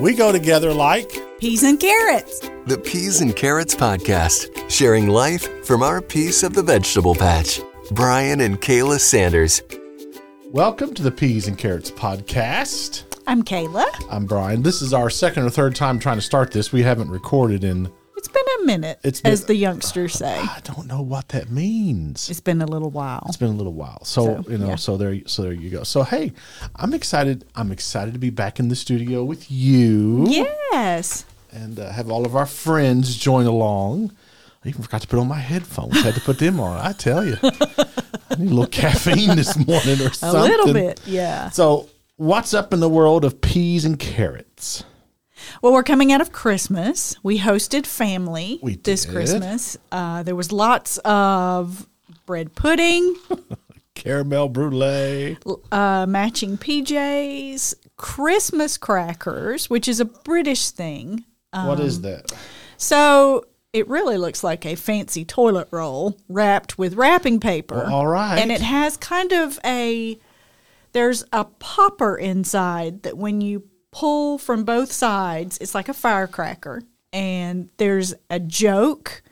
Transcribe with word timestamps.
We 0.00 0.14
go 0.14 0.32
together 0.32 0.72
like 0.72 1.10
Peas 1.38 1.62
and 1.62 1.78
carrots. 1.78 2.40
The 2.66 2.78
Peas 2.78 3.20
and 3.20 3.34
Carrots 3.34 3.74
Podcast, 3.74 4.68
sharing 4.70 5.08
life 5.08 5.64
from 5.64 5.82
our 5.82 6.00
piece 6.00 6.42
of 6.42 6.52
the 6.54 6.62
vegetable 6.62 7.14
patch. 7.14 7.60
Brian 7.92 8.40
and 8.40 8.60
Kayla 8.60 8.98
Sanders. 8.98 9.62
Welcome 10.46 10.94
to 10.94 11.02
the 11.02 11.10
Peas 11.10 11.46
and 11.46 11.56
Carrots 11.56 11.90
podcast. 11.90 13.04
I'm 13.26 13.42
Kayla. 13.42 13.86
I'm 14.10 14.26
Brian. 14.26 14.62
This 14.62 14.82
is 14.82 14.92
our 14.92 15.10
second 15.10 15.44
or 15.44 15.50
third 15.50 15.74
time 15.74 15.98
trying 15.98 16.16
to 16.16 16.22
start 16.22 16.50
this. 16.50 16.72
We 16.72 16.82
haven't 16.82 17.10
recorded 17.10 17.62
in, 17.62 17.86
It's 17.86 17.88
been 17.88 17.90
a 17.90 18.03
minute, 18.64 18.98
It's 19.02 19.20
been- 19.20 19.32
as 19.32 19.44
the 19.44 19.54
youngsters 19.56 20.12
say. 20.18 20.38
I 20.38 20.60
don't 20.64 20.86
know 20.86 21.02
what 21.02 21.28
that 21.28 21.50
means. 21.50 22.28
It's 22.30 22.40
been 22.40 22.62
a 22.62 22.66
little 22.66 22.90
while. 22.90 23.24
It's 23.28 23.36
been 23.36 23.50
a 23.50 23.56
little 23.56 23.72
while. 23.72 24.04
So, 24.04 24.42
So, 24.44 24.50
you 24.50 24.58
know, 24.58 24.68
yeah. 24.68 24.76
so 24.76 24.96
there 24.96 25.16
so 25.26 25.42
there 25.42 25.52
you 25.52 25.70
go. 25.70 25.82
So 25.84 26.02
hey, 26.02 26.32
I'm 26.76 26.94
excited. 26.94 27.44
I'm 27.54 27.70
excited 27.72 28.14
to 28.14 28.20
be 28.20 28.30
back 28.30 28.58
in 28.58 28.68
the 28.68 28.76
studio 28.76 29.24
with 29.24 29.50
you. 29.50 30.26
Yes. 30.28 31.24
And 31.52 31.78
uh, 31.78 31.90
have 31.92 32.10
all 32.10 32.26
of 32.26 32.34
our 32.34 32.46
friends 32.46 33.16
join 33.16 33.46
along. 33.46 34.12
I 34.64 34.68
even 34.70 34.82
forgot 34.82 35.02
to 35.02 35.06
put 35.08 35.18
on 35.18 35.28
my 35.28 35.38
headphones. 35.38 36.00
Had 36.02 36.14
to 36.14 36.20
put 36.20 36.38
them 36.38 36.58
on. 36.58 36.80
I 36.80 36.92
tell 36.92 37.24
you. 37.24 37.36
I 37.42 38.36
need 38.38 38.50
a 38.50 38.54
little 38.54 38.66
caffeine 38.66 39.36
this 39.36 39.54
morning 39.56 40.00
or 40.00 40.10
something. 40.12 40.40
A 40.40 40.44
little 40.44 40.72
bit, 40.72 41.00
yeah. 41.06 41.50
So, 41.50 41.88
what's 42.16 42.54
up 42.54 42.72
in 42.72 42.80
the 42.80 42.88
world 42.88 43.24
of 43.24 43.40
peas 43.42 43.84
and 43.84 43.98
carrots? 43.98 44.82
Well, 45.62 45.72
we're 45.72 45.82
coming 45.82 46.12
out 46.12 46.20
of 46.20 46.32
Christmas. 46.32 47.16
We 47.22 47.38
hosted 47.38 47.86
family 47.86 48.58
We 48.62 48.76
this 48.76 49.04
did. 49.04 49.12
Christmas. 49.14 49.76
Uh, 49.92 50.22
there 50.22 50.36
was 50.36 50.52
lots 50.52 50.98
of 51.04 51.86
bread 52.26 52.54
pudding, 52.54 53.16
Caramel 53.94 54.48
brulee. 54.48 55.36
uh, 55.72 56.06
matching 56.08 56.58
PJs, 56.58 57.74
Christmas 57.96 58.76
crackers, 58.78 59.70
which 59.70 59.88
is 59.88 60.00
a 60.00 60.04
British 60.04 60.70
thing. 60.70 61.24
what 61.52 61.80
is 61.80 62.00
that? 62.02 62.32
So 62.76 63.46
it 63.72 63.88
really 63.88 64.18
looks 64.18 64.42
like 64.44 64.64
a 64.66 64.74
fancy 64.74 65.24
toilet 65.24 65.68
roll 65.70 66.16
wrapped 66.28 66.78
with 66.78 66.94
wrapping 66.94 67.40
paper. 67.40 67.76
Well, 67.76 67.92
all 67.94 68.06
right. 68.06 68.38
And 68.38 68.50
it 68.52 68.60
has 68.60 68.96
kind 68.96 69.32
of 69.32 69.58
a 69.64 70.18
there's 70.92 71.24
a 71.32 71.44
popper 71.44 72.16
inside 72.16 73.02
that 73.02 73.16
when 73.18 73.40
you 73.40 73.64
pull 73.94 74.38
from 74.38 74.64
both 74.64 74.90
sides, 74.90 75.56
it's 75.60 75.74
like 75.74 75.88
a 75.88 75.94
firecracker. 75.94 76.82
And 77.12 77.70
there's 77.76 78.12
a 78.28 78.40
joke 78.40 79.22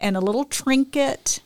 and 0.00 0.16
a 0.16 0.20
little 0.20 0.44
trinket 0.44 1.40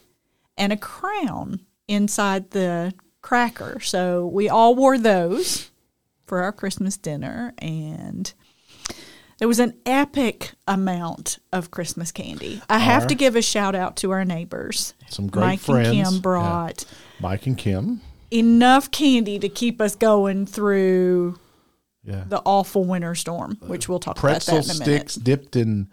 and 0.57 0.73
a 0.73 0.77
crown 0.77 1.61
inside 1.89 2.53
the 2.53 2.95
cracker. 3.23 3.81
So 3.81 4.25
we 4.27 4.49
all 4.49 4.77
wore 4.77 4.99
those 4.99 5.71
for 6.27 6.43
our 6.43 6.53
Christmas 6.53 6.97
dinner 6.97 7.53
and 7.59 8.33
there 9.39 9.49
was 9.49 9.59
an 9.59 9.75
epic 9.87 10.53
amount 10.69 11.39
of 11.53 11.71
Christmas 11.73 12.13
candy. 12.13 12.61
I 12.69 12.79
have 12.79 13.03
Our- 13.03 13.09
to 13.09 13.15
give 13.17 13.35
a 13.37 13.43
shout 13.43 13.75
out 13.75 13.97
to 13.97 14.11
our 14.13 14.25
neighbors. 14.25 14.95
Some 15.09 15.27
great 15.29 15.45
Mike 15.45 15.61
friends. 15.61 15.89
and 15.89 16.05
Kim 16.07 16.21
brought 16.21 16.85
Mike 17.21 17.47
and 17.47 17.59
Kim. 17.59 18.01
enough 18.31 18.91
candy 18.93 19.39
to 19.41 19.49
keep 19.49 19.81
us 19.81 19.97
going 19.97 20.47
through 20.47 21.39
Yeah. 22.11 22.25
the 22.29 22.43
awful 22.45 22.85
winter 22.85 23.15
storm, 23.15 23.57
which 23.67 23.89
we'll 23.89 24.01
talk 24.01 24.17
Pretzel 24.17 24.57
about 24.59 24.67
that 24.67 24.77
in 24.77 24.83
a 24.83 24.87
minute. 24.87 24.99
sticks 25.11 25.15
dipped 25.15 25.57
in 25.57 25.89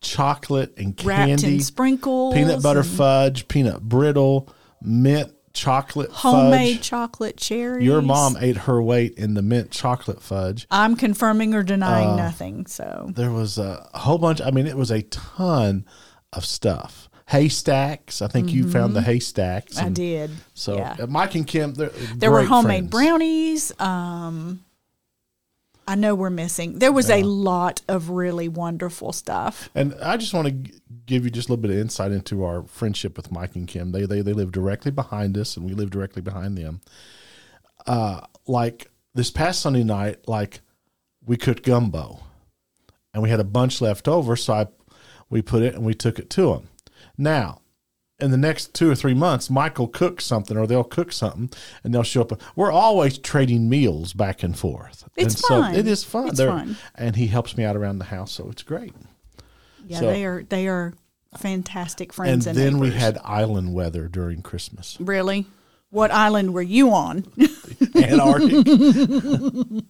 chocolate 0.00 0.74
and 0.76 0.94
Wrapped 1.04 1.28
candy. 1.28 1.54
in 1.56 1.60
sprinkles, 1.60 2.34
peanut 2.34 2.62
butter 2.62 2.80
and 2.80 2.88
fudge, 2.88 3.48
peanut 3.48 3.82
brittle, 3.82 4.48
mint 4.82 5.32
chocolate 5.54 6.10
homemade 6.10 6.76
fudge. 6.78 6.86
chocolate 6.88 7.36
cherries. 7.36 7.84
Your 7.86 8.02
mom 8.02 8.36
ate 8.40 8.56
her 8.56 8.82
weight 8.82 9.14
in 9.14 9.34
the 9.34 9.42
mint 9.42 9.70
chocolate 9.70 10.20
fudge. 10.20 10.66
I'm 10.70 10.96
confirming 10.96 11.54
or 11.54 11.62
denying 11.62 12.10
Uh, 12.10 12.16
nothing. 12.16 12.66
So 12.66 13.08
There 13.14 13.30
was 13.30 13.56
a 13.56 13.88
whole 13.94 14.18
bunch. 14.18 14.40
I 14.42 14.50
mean, 14.50 14.66
it 14.66 14.76
was 14.76 14.90
a 14.90 15.02
ton 15.02 15.84
of 16.32 16.44
stuff. 16.44 17.08
Haystacks. 17.26 18.20
I 18.20 18.26
think 18.28 18.52
you 18.52 18.68
found 18.68 18.94
the 18.94 19.00
haystacks. 19.00 19.74
Mm-hmm. 19.76 19.82
I 19.82 19.86
and 19.86 19.96
did. 19.96 20.30
So 20.54 20.76
yeah. 20.76 20.96
uh, 21.00 21.06
Mike 21.06 21.34
and 21.36 21.46
Kim, 21.46 21.72
they're 21.72 21.88
There 22.16 22.30
were 22.30 22.40
great 22.40 22.48
homemade 22.48 22.90
friends. 22.90 22.90
brownies. 22.90 23.80
Um, 23.80 24.64
I 25.86 25.94
know 25.94 26.14
we're 26.14 26.30
missing. 26.30 26.78
There 26.78 26.92
was 26.92 27.10
a 27.10 27.22
lot 27.22 27.82
of 27.88 28.10
really 28.10 28.48
wonderful 28.48 29.12
stuff. 29.12 29.68
And 29.74 29.94
I 30.02 30.16
just 30.16 30.32
want 30.32 30.46
to 30.46 30.52
g- 30.52 30.80
give 31.06 31.24
you 31.24 31.30
just 31.30 31.48
a 31.48 31.52
little 31.52 31.62
bit 31.62 31.70
of 31.70 31.78
insight 31.78 32.12
into 32.12 32.44
our 32.44 32.62
friendship 32.64 33.16
with 33.16 33.30
Mike 33.30 33.54
and 33.54 33.68
Kim. 33.68 33.92
They 33.92 34.06
they 34.06 34.20
they 34.22 34.32
live 34.32 34.52
directly 34.52 34.90
behind 34.90 35.36
us, 35.36 35.56
and 35.56 35.66
we 35.66 35.74
live 35.74 35.90
directly 35.90 36.22
behind 36.22 36.56
them. 36.56 36.80
Uh, 37.86 38.20
like 38.46 38.90
this 39.14 39.30
past 39.30 39.60
Sunday 39.60 39.84
night, 39.84 40.26
like 40.26 40.60
we 41.24 41.36
cooked 41.36 41.64
gumbo, 41.64 42.20
and 43.12 43.22
we 43.22 43.30
had 43.30 43.40
a 43.40 43.44
bunch 43.44 43.80
left 43.80 44.08
over, 44.08 44.36
so 44.36 44.52
I 44.54 44.66
we 45.28 45.42
put 45.42 45.62
it 45.62 45.74
and 45.74 45.84
we 45.84 45.94
took 45.94 46.18
it 46.18 46.30
to 46.30 46.52
them. 46.52 46.68
Now, 47.18 47.60
in 48.24 48.30
the 48.30 48.36
next 48.36 48.74
two 48.74 48.90
or 48.90 48.94
three 48.94 49.14
months, 49.14 49.50
Michael 49.50 49.86
cooks 49.86 50.24
something, 50.24 50.56
or 50.56 50.66
they'll 50.66 50.82
cook 50.84 51.12
something, 51.12 51.50
and 51.84 51.94
they'll 51.94 52.02
show 52.02 52.22
up. 52.22 52.40
We're 52.56 52.72
always 52.72 53.18
trading 53.18 53.68
meals 53.68 54.12
back 54.12 54.42
and 54.42 54.58
forth. 54.58 55.04
It's 55.16 55.34
and 55.34 55.38
so 55.38 55.60
fun. 55.60 55.74
it 55.74 55.86
is 55.86 56.02
fun. 56.04 56.28
It's 56.28 56.38
They're- 56.38 56.48
fun. 56.48 56.76
and 56.94 57.16
he 57.16 57.26
helps 57.28 57.56
me 57.56 57.64
out 57.64 57.76
around 57.76 57.98
the 57.98 58.06
house, 58.06 58.32
so 58.32 58.48
it's 58.50 58.62
great. 58.62 58.94
Yeah, 59.86 60.00
So- 60.00 60.06
they 60.06 60.24
are 60.24 60.42
they 60.48 60.66
are 60.68 60.94
fantastic 61.36 62.12
friends. 62.12 62.46
and 62.46 62.56
And, 62.58 62.66
then 62.74 62.78
we 62.80 62.90
had 62.90 63.18
island 63.24 63.74
weather 63.74 64.08
during 64.08 64.40
Christmas. 64.42 64.96
really. 65.00 65.46
What 65.90 66.10
island 66.10 66.54
were 66.54 66.62
you 66.62 66.90
on? 66.92 67.24
Antarctic. 67.94 68.66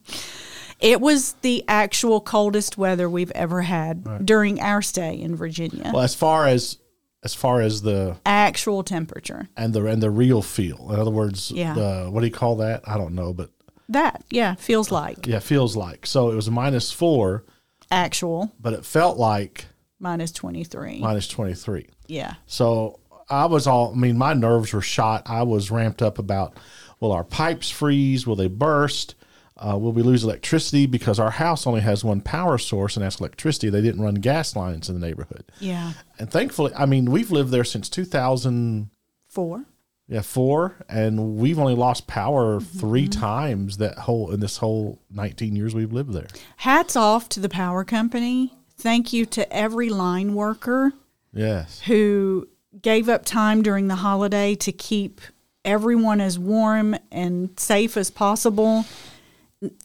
it 0.81 1.01
was 1.01 1.33
the 1.41 1.65
actual 1.69 2.21
coldest 2.21 2.77
weather 2.77 3.09
we've 3.09 3.31
ever 3.31 3.62
had 3.62 4.27
during 4.27 4.61
our 4.61 4.83
stay 4.83 5.15
in 5.21 5.34
Virginia. 5.37 5.91
well, 5.95 6.03
as 6.03 6.15
far 6.15 6.47
as 6.47 6.77
as 7.24 7.34
far 7.34 7.60
as 7.60 7.82
the 7.82 8.16
Actual 8.26 8.82
temperature. 8.84 9.48
and 9.56 9.72
the 9.72 9.84
and 9.86 10.02
the 10.02 10.10
real 10.10 10.42
feel. 10.42 10.90
In 10.92 11.00
other 11.00 11.10
words, 11.10 11.50
Yeah. 11.50 11.74
the, 11.74 12.08
what 12.10 12.20
do 12.20 12.26
you 12.26 12.32
call 12.32 12.56
that? 12.56 12.82
I 12.86 12.96
don't 12.98 13.14
know, 13.14 13.32
but 13.32 13.50
That, 13.88 14.22
yeah, 14.30 14.54
feels 14.54 14.90
like 14.92 15.26
yeah, 15.26 15.38
feels 15.40 15.74
like. 15.76 16.06
So 16.06 16.30
it 16.30 16.34
was 16.34 16.50
minus 16.50 16.92
four, 16.92 17.44
actual 17.90 18.52
but 18.60 18.72
it 18.72 18.84
felt 18.84 19.18
like 19.18 19.66
minus 19.98 20.32
23. 20.32 21.00
minus 21.00 21.26
twenty 21.28 21.54
three. 21.54 21.88
yeah. 22.06 22.34
So 22.46 23.00
I 23.30 23.46
was 23.46 23.66
all. 23.66 23.92
I 23.92 23.96
mean, 23.96 24.18
my 24.18 24.34
nerves 24.34 24.72
were 24.74 24.82
shot. 24.82 25.22
I 25.26 25.42
was 25.44 25.70
ramped 25.70 26.02
up 26.02 26.18
about. 26.18 26.56
Will 27.00 27.10
our 27.12 27.24
pipes 27.24 27.70
freeze? 27.70 28.26
Will 28.26 28.36
they 28.36 28.48
burst? 28.48 29.14
Uh, 29.56 29.78
will 29.78 29.92
we 29.92 30.03
lose 30.03 30.25
electricity 30.25 30.84
because 30.87 31.20
our 31.20 31.31
house 31.31 31.65
only 31.66 31.81
has 31.81 32.03
one 32.03 32.20
power 32.20 32.59
source 32.59 32.97
and 32.97 33.04
that's 33.04 33.20
electricity? 33.20 33.70
They 33.70 33.82
didn't 33.82 34.03
run 34.03 34.15
gas 34.16 34.56
lines 34.56 34.88
in 34.88 34.98
the 34.98 35.06
neighborhood. 35.06 35.44
Yeah. 35.60 35.92
And 36.19 36.28
thankfully, 36.31 36.72
I 36.76 36.87
mean, 36.87 37.10
we've 37.10 37.31
lived 37.31 37.50
there 37.53 37.62
since 37.65 37.88
2004. 37.88 39.65
Yeah, 40.06 40.20
four, 40.20 40.76
and 40.87 41.37
we've 41.37 41.59
only 41.59 41.75
lost 41.75 42.06
power 42.06 42.60
Mm-hmm. 42.60 42.78
three 42.78 43.09
times 43.09 43.78
that 43.78 43.97
whole 44.00 44.31
in 44.32 44.41
this 44.41 44.59
whole 44.59 45.00
19 45.10 45.56
years 45.56 45.75
we've 45.75 45.92
lived 45.94 46.12
there. 46.12 46.26
Hats 46.59 46.94
off 46.94 47.28
to 47.31 47.41
the 47.41 47.48
power 47.48 47.84
company. 47.84 48.53
Thank 48.76 49.15
you 49.15 49.25
to 49.26 49.50
every 49.50 49.88
line 49.88 50.34
worker 50.34 50.92
Yes. 51.32 51.81
who 51.86 52.48
gave 52.82 53.09
up 53.09 53.25
time 53.25 53.62
during 53.62 53.88
the 53.88 53.94
holiday 53.94 54.54
to 54.56 54.72
keep 54.72 55.22
everyone 55.65 56.21
as 56.21 56.38
warm 56.38 56.97
and 57.10 57.59
safe 57.59 57.97
as 57.97 58.10
possible. 58.10 58.84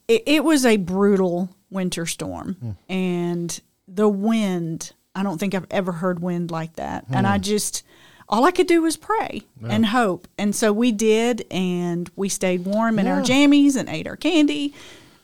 It, 0.07 0.23
it 0.25 0.43
was 0.43 0.65
a 0.65 0.77
brutal 0.77 1.49
winter 1.69 2.05
storm, 2.05 2.55
hmm. 2.55 2.71
and 2.91 3.61
the 3.87 4.09
wind. 4.09 4.93
I 5.15 5.23
don't 5.23 5.37
think 5.37 5.53
I've 5.55 5.67
ever 5.71 5.91
heard 5.91 6.21
wind 6.21 6.51
like 6.51 6.75
that. 6.75 7.05
And 7.09 7.27
I 7.27 7.37
hmm. 7.37 7.43
just, 7.43 7.83
all 8.29 8.45
I 8.45 8.51
could 8.51 8.67
do 8.67 8.83
was 8.83 8.95
pray 8.95 9.41
and 9.67 9.87
hope. 9.87 10.27
And 10.37 10.55
so 10.55 10.71
we 10.71 10.91
did, 10.91 11.45
and 11.51 12.09
we 12.15 12.29
stayed 12.29 12.65
warm 12.65 12.99
in 12.99 13.07
our 13.07 13.21
jammies 13.21 13.75
and 13.75 13.89
ate 13.89 14.07
our 14.07 14.15
candy. 14.15 14.73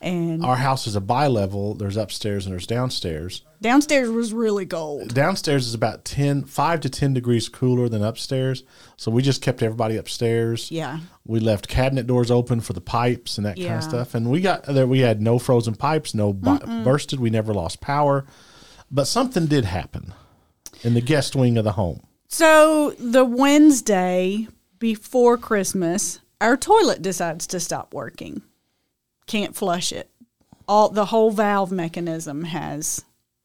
And 0.05 0.45
Our 0.45 0.55
house 0.57 0.85
is 0.85 0.95
a 0.95 1.01
bi-level. 1.01 1.73
There's 1.73 1.97
upstairs 1.97 2.45
and 2.45 2.53
there's 2.53 2.67
downstairs. 2.67 3.41
downstairs 3.59 4.07
was 4.07 4.33
really 4.33 4.68
cold. 4.68 5.12
Downstairs 5.15 5.65
is 5.65 5.74
about 5.74 6.06
10, 6.06 6.44
5 6.44 6.80
to 6.81 6.89
10 6.91 7.15
degrees 7.15 7.50
cooler 7.50 7.89
than 7.89 8.03
upstairs. 8.03 8.63
So 8.97 9.09
we 9.09 9.24
just 9.24 9.41
kept 9.41 9.63
everybody 9.63 9.97
upstairs. 9.97 10.69
Yeah. 10.69 11.00
We 11.25 11.39
left 11.39 11.68
cabinet 11.68 12.06
doors 12.06 12.30
open 12.30 12.62
for 12.62 12.74
the 12.74 12.81
pipes 12.81 13.38
and 13.39 13.47
that 13.47 13.57
kind 13.57 13.74
of 13.77 13.83
stuff. 13.83 14.13
And 14.13 14.30
we 14.30 14.41
got 14.41 14.65
there. 14.65 14.85
We 14.85 15.00
had 15.00 15.24
no 15.24 15.39
frozen 15.39 15.74
pipes, 15.74 16.13
no 16.13 16.31
bu- 16.33 16.83
bursted. 16.83 17.19
We 17.19 17.31
never 17.31 17.51
lost 17.51 17.81
power. 17.81 18.25
But 18.91 19.06
something 19.06 19.47
did 19.47 19.65
happen 19.65 20.13
in 20.83 20.94
the 20.94 21.01
guest 21.01 21.35
wing 21.35 21.57
of 21.57 21.63
the 21.63 21.71
home. 21.71 22.01
So 22.27 22.91
the 23.00 23.25
Wednesday 23.25 24.47
before 24.77 25.38
Christmas, 25.39 26.19
our 26.39 26.56
toilet 26.57 27.01
decides 27.01 27.47
to 27.47 27.59
stop 27.59 27.91
working. 27.94 28.44
Can't 29.27 29.56
flush 29.56 29.92
it. 29.92 30.10
All 30.68 30.89
the 30.89 31.06
whole 31.06 31.31
valve 31.31 31.72
mechanism 31.72 32.44
has 32.45 33.04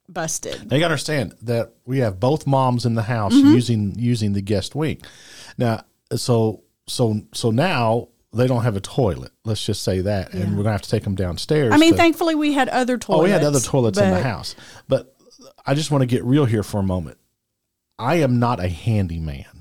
busted. 0.09 0.71
Now 0.71 0.77
you 0.77 0.81
got 0.81 0.88
to 0.88 0.93
understand 0.94 1.35
that 1.43 1.73
we 1.87 1.99
have 1.99 2.19
both 2.19 2.47
moms 2.47 2.85
in 2.87 2.94
the 2.94 3.03
house 3.03 3.35
Mm-hmm. 3.35 3.55
using 3.55 3.94
using 3.99 4.32
the 4.32 4.43
guest 4.43 4.75
wing. 4.75 5.00
Now, 5.59 5.85
so 6.17 6.62
so 6.87 7.21
so 7.32 7.50
now 7.50 8.09
they 8.32 8.47
don't 8.47 8.62
have 8.62 8.77
a 8.77 8.81
toilet. 8.81 9.32
Let's 9.44 9.65
just 9.65 9.82
say 9.82 10.00
that, 10.03 10.32
and 10.35 10.56
we're 10.56 10.62
gonna 10.62 10.73
have 10.73 10.82
to 10.82 10.91
take 10.91 11.05
them 11.05 11.15
downstairs. 11.15 11.73
I 11.73 11.77
mean, 11.79 11.93
to- 11.93 11.97
thankfully 11.97 12.35
we 12.35 12.53
had 12.53 12.69
other 12.69 12.97
toilets. 12.97 13.21
Oh, 13.21 13.25
we 13.25 13.31
had 13.31 13.43
other 13.44 13.61
toilets 13.61 13.99
in 13.99 14.11
the 14.11 14.23
house. 14.23 14.55
But 14.88 15.15
I 15.67 15.75
just 15.75 15.91
want 15.91 16.03
to 16.03 16.06
get 16.06 16.25
real 16.25 16.44
here 16.47 16.62
for 16.62 16.79
a 16.81 16.83
moment. 16.85 17.19
I 17.99 18.17
am 18.17 18.38
not 18.38 18.61
a 18.65 18.69
handyman. 18.69 19.60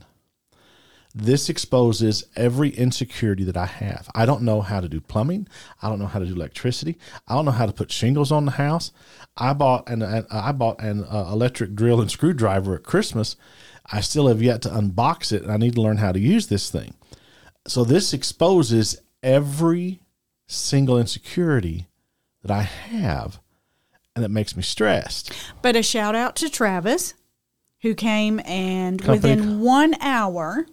This 1.15 1.49
exposes 1.49 2.23
every 2.35 2.69
insecurity 2.69 3.43
that 3.45 3.57
I 3.57 3.65
have. 3.65 4.09
I 4.13 4.27
don't 4.27 4.43
know 4.43 4.61
how 4.61 4.79
to 4.79 4.87
do 4.87 5.01
plumbing. 5.01 5.47
I 5.81 5.89
don't 5.89 5.97
know 5.97 6.05
how 6.05 6.19
to 6.19 6.25
do 6.25 6.33
electricity. 6.35 6.99
I 7.27 7.33
don't 7.33 7.45
know 7.45 7.51
how 7.51 7.65
to 7.65 7.73
put 7.73 7.91
shingles 7.91 8.31
on 8.31 8.45
the 8.45 8.51
house. 8.51 8.91
I 9.35 9.53
bought 9.53 9.89
an, 9.89 10.03
an 10.03 10.27
I 10.29 10.51
bought 10.51 10.79
an 10.79 11.03
uh, 11.03 11.29
electric 11.31 11.73
drill 11.73 11.99
and 11.99 12.11
screwdriver 12.11 12.75
at 12.75 12.83
Christmas. 12.83 13.35
I 13.91 14.01
still 14.01 14.27
have 14.27 14.41
yet 14.41 14.61
to 14.63 14.69
unbox 14.69 15.31
it, 15.31 15.41
and 15.41 15.51
I 15.51 15.57
need 15.57 15.73
to 15.75 15.81
learn 15.81 15.97
how 15.97 16.11
to 16.11 16.19
use 16.19 16.47
this 16.47 16.69
thing. 16.69 16.93
So 17.67 17.83
this 17.83 18.13
exposes 18.13 19.01
every 19.23 20.01
single 20.45 20.99
insecurity 20.99 21.87
that 22.43 22.51
I 22.51 22.61
have, 22.61 23.39
and 24.15 24.23
it 24.23 24.29
makes 24.29 24.55
me 24.55 24.61
stressed. 24.61 25.33
But 25.63 25.75
a 25.75 25.81
shout 25.81 26.13
out 26.13 26.35
to 26.37 26.49
Travis, 26.49 27.15
who 27.81 27.95
came 27.95 28.39
and 28.45 29.01
Company- 29.01 29.35
within 29.35 29.59
one 29.61 29.95
hour. 30.01 30.67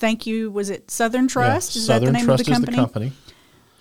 Thank 0.00 0.26
you. 0.26 0.50
Was 0.50 0.70
it 0.70 0.90
Southern 0.90 1.28
Trust? 1.28 1.76
Yeah, 1.76 1.80
is 1.80 1.86
Southern 1.86 2.06
that 2.06 2.12
the 2.12 2.18
name 2.18 2.24
Trust 2.26 2.40
of 2.40 2.46
the 2.46 2.52
company? 2.52 2.72
is 2.72 2.76
the 2.76 2.82
company. 2.82 3.12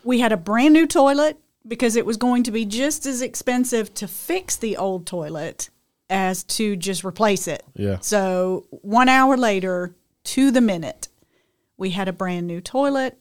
We 0.04 0.20
had 0.20 0.32
a 0.32 0.38
brand 0.38 0.74
new 0.74 0.86
toilet 0.86 1.38
because 1.68 1.96
it 1.96 2.06
was 2.06 2.18
going 2.18 2.44
to 2.44 2.52
be 2.52 2.66
just 2.66 3.06
as 3.06 3.22
expensive 3.22 3.94
to 3.96 4.08
fix 4.08 4.56
the 4.56 4.78
old 4.78 5.06
toilet 5.06 5.70
as 6.10 6.44
to 6.44 6.76
just 6.76 7.04
replace 7.04 7.48
it. 7.48 7.64
Yeah. 7.76 8.00
So 8.02 8.68
one 8.70 9.10
hour 9.10 9.38
later, 9.38 9.96
to 10.26 10.52
the 10.52 10.62
minute, 10.62 11.08
we 11.78 11.92
had 11.92 12.08
a 12.08 12.14
brand 12.14 12.48
new 12.48 12.62
toilet. 12.62 13.18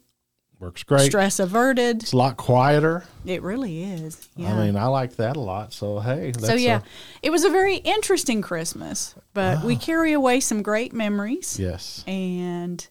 Works 0.61 0.83
great. 0.83 1.07
Stress 1.07 1.39
averted. 1.39 2.03
It's 2.03 2.13
a 2.13 2.17
lot 2.17 2.37
quieter. 2.37 3.05
It 3.25 3.43
really 3.43 3.85
is. 3.85 4.29
Yeah. 4.35 4.55
I 4.55 4.65
mean, 4.67 4.77
I 4.77 4.87
like 4.87 5.15
that 5.17 5.37
a 5.37 5.41
lot. 5.41 5.73
So 5.73 6.01
hey, 6.01 6.33
that's 6.33 6.47
so 6.47 6.55
yeah, 6.55 6.79
a- 6.81 6.83
it 7.23 7.31
was 7.31 7.45
a 7.45 7.51
very 7.51 7.77
interesting 7.77 8.43
Christmas, 8.43 9.15
but 9.35 9.63
we 9.63 9.77
carry 9.77 10.13
away 10.13 10.41
some 10.41 10.63
great 10.63 10.93
memories. 10.93 11.59
yes. 11.61 12.03
and 12.09 12.87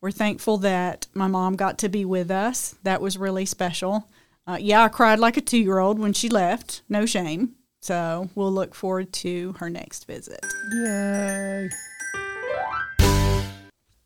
we're 0.00 0.12
thankful 0.12 0.58
that 0.58 1.08
my 1.12 1.26
mom 1.26 1.56
got 1.56 1.78
to 1.78 1.88
be 1.88 2.04
with 2.04 2.30
us. 2.30 2.76
That 2.84 3.00
was 3.00 3.18
really 3.18 3.44
special. 3.46 4.08
Uh, 4.46 4.56
yeah, 4.60 4.84
I 4.84 4.88
cried 4.88 5.18
like 5.18 5.36
a 5.36 5.40
two 5.40 5.58
year 5.58 5.78
old 5.80 5.98
when 5.98 6.12
she 6.12 6.28
left. 6.28 6.82
No 6.88 7.04
shame. 7.04 7.54
So 7.80 8.28
we'll 8.36 8.52
look 8.52 8.76
forward 8.76 9.12
to 9.14 9.54
her 9.58 9.68
next 9.68 10.06
visit. 10.06 10.44
Yay. 10.72 11.68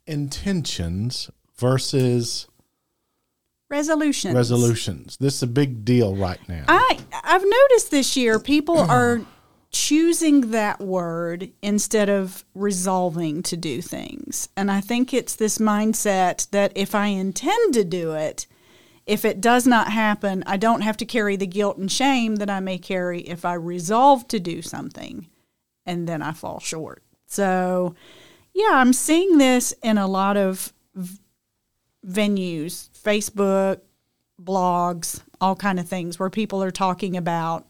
Intentions 0.06 1.30
versus 1.58 2.48
Resolutions. 3.72 4.34
resolutions. 4.34 5.16
This 5.18 5.36
is 5.36 5.42
a 5.42 5.46
big 5.46 5.84
deal 5.84 6.14
right 6.14 6.38
now. 6.48 6.64
I 6.68 6.98
I've 7.24 7.44
noticed 7.44 7.90
this 7.90 8.16
year 8.16 8.38
people 8.38 8.78
are 8.90 9.22
choosing 9.70 10.50
that 10.50 10.80
word 10.80 11.50
instead 11.62 12.10
of 12.10 12.44
resolving 12.54 13.42
to 13.42 13.56
do 13.56 13.80
things. 13.80 14.50
And 14.56 14.70
I 14.70 14.82
think 14.82 15.14
it's 15.14 15.34
this 15.34 15.56
mindset 15.56 16.50
that 16.50 16.72
if 16.76 16.94
I 16.94 17.06
intend 17.06 17.72
to 17.74 17.82
do 17.82 18.12
it, 18.12 18.46
if 19.06 19.24
it 19.24 19.40
does 19.40 19.66
not 19.66 19.90
happen, 19.90 20.44
I 20.46 20.58
don't 20.58 20.82
have 20.82 20.98
to 20.98 21.06
carry 21.06 21.36
the 21.36 21.46
guilt 21.46 21.78
and 21.78 21.90
shame 21.90 22.36
that 22.36 22.50
I 22.50 22.60
may 22.60 22.76
carry 22.76 23.22
if 23.22 23.44
I 23.44 23.54
resolve 23.54 24.28
to 24.28 24.38
do 24.38 24.60
something 24.60 25.28
and 25.86 26.06
then 26.06 26.22
I 26.22 26.32
fall 26.32 26.60
short. 26.60 27.02
So, 27.26 27.94
yeah, 28.52 28.72
I'm 28.74 28.92
seeing 28.92 29.38
this 29.38 29.72
in 29.82 29.96
a 29.96 30.06
lot 30.06 30.36
of 30.36 30.72
v- 30.94 31.18
venues, 32.06 32.90
Facebook, 33.02 33.80
blogs, 34.40 35.22
all 35.40 35.56
kind 35.56 35.78
of 35.80 35.88
things 35.88 36.18
where 36.18 36.30
people 36.30 36.62
are 36.62 36.70
talking 36.70 37.16
about 37.16 37.66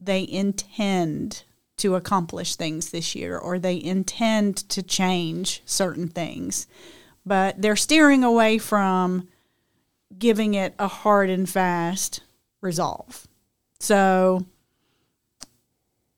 they 0.00 0.26
intend 0.28 1.44
to 1.76 1.94
accomplish 1.94 2.56
things 2.56 2.90
this 2.90 3.14
year 3.14 3.36
or 3.36 3.58
they 3.58 3.82
intend 3.82 4.56
to 4.68 4.82
change 4.82 5.62
certain 5.64 6.08
things, 6.08 6.66
but 7.26 7.60
they're 7.60 7.76
steering 7.76 8.22
away 8.22 8.58
from 8.58 9.28
giving 10.16 10.54
it 10.54 10.74
a 10.78 10.86
hard 10.86 11.30
and 11.30 11.48
fast 11.48 12.20
resolve. 12.60 13.26
So 13.80 14.46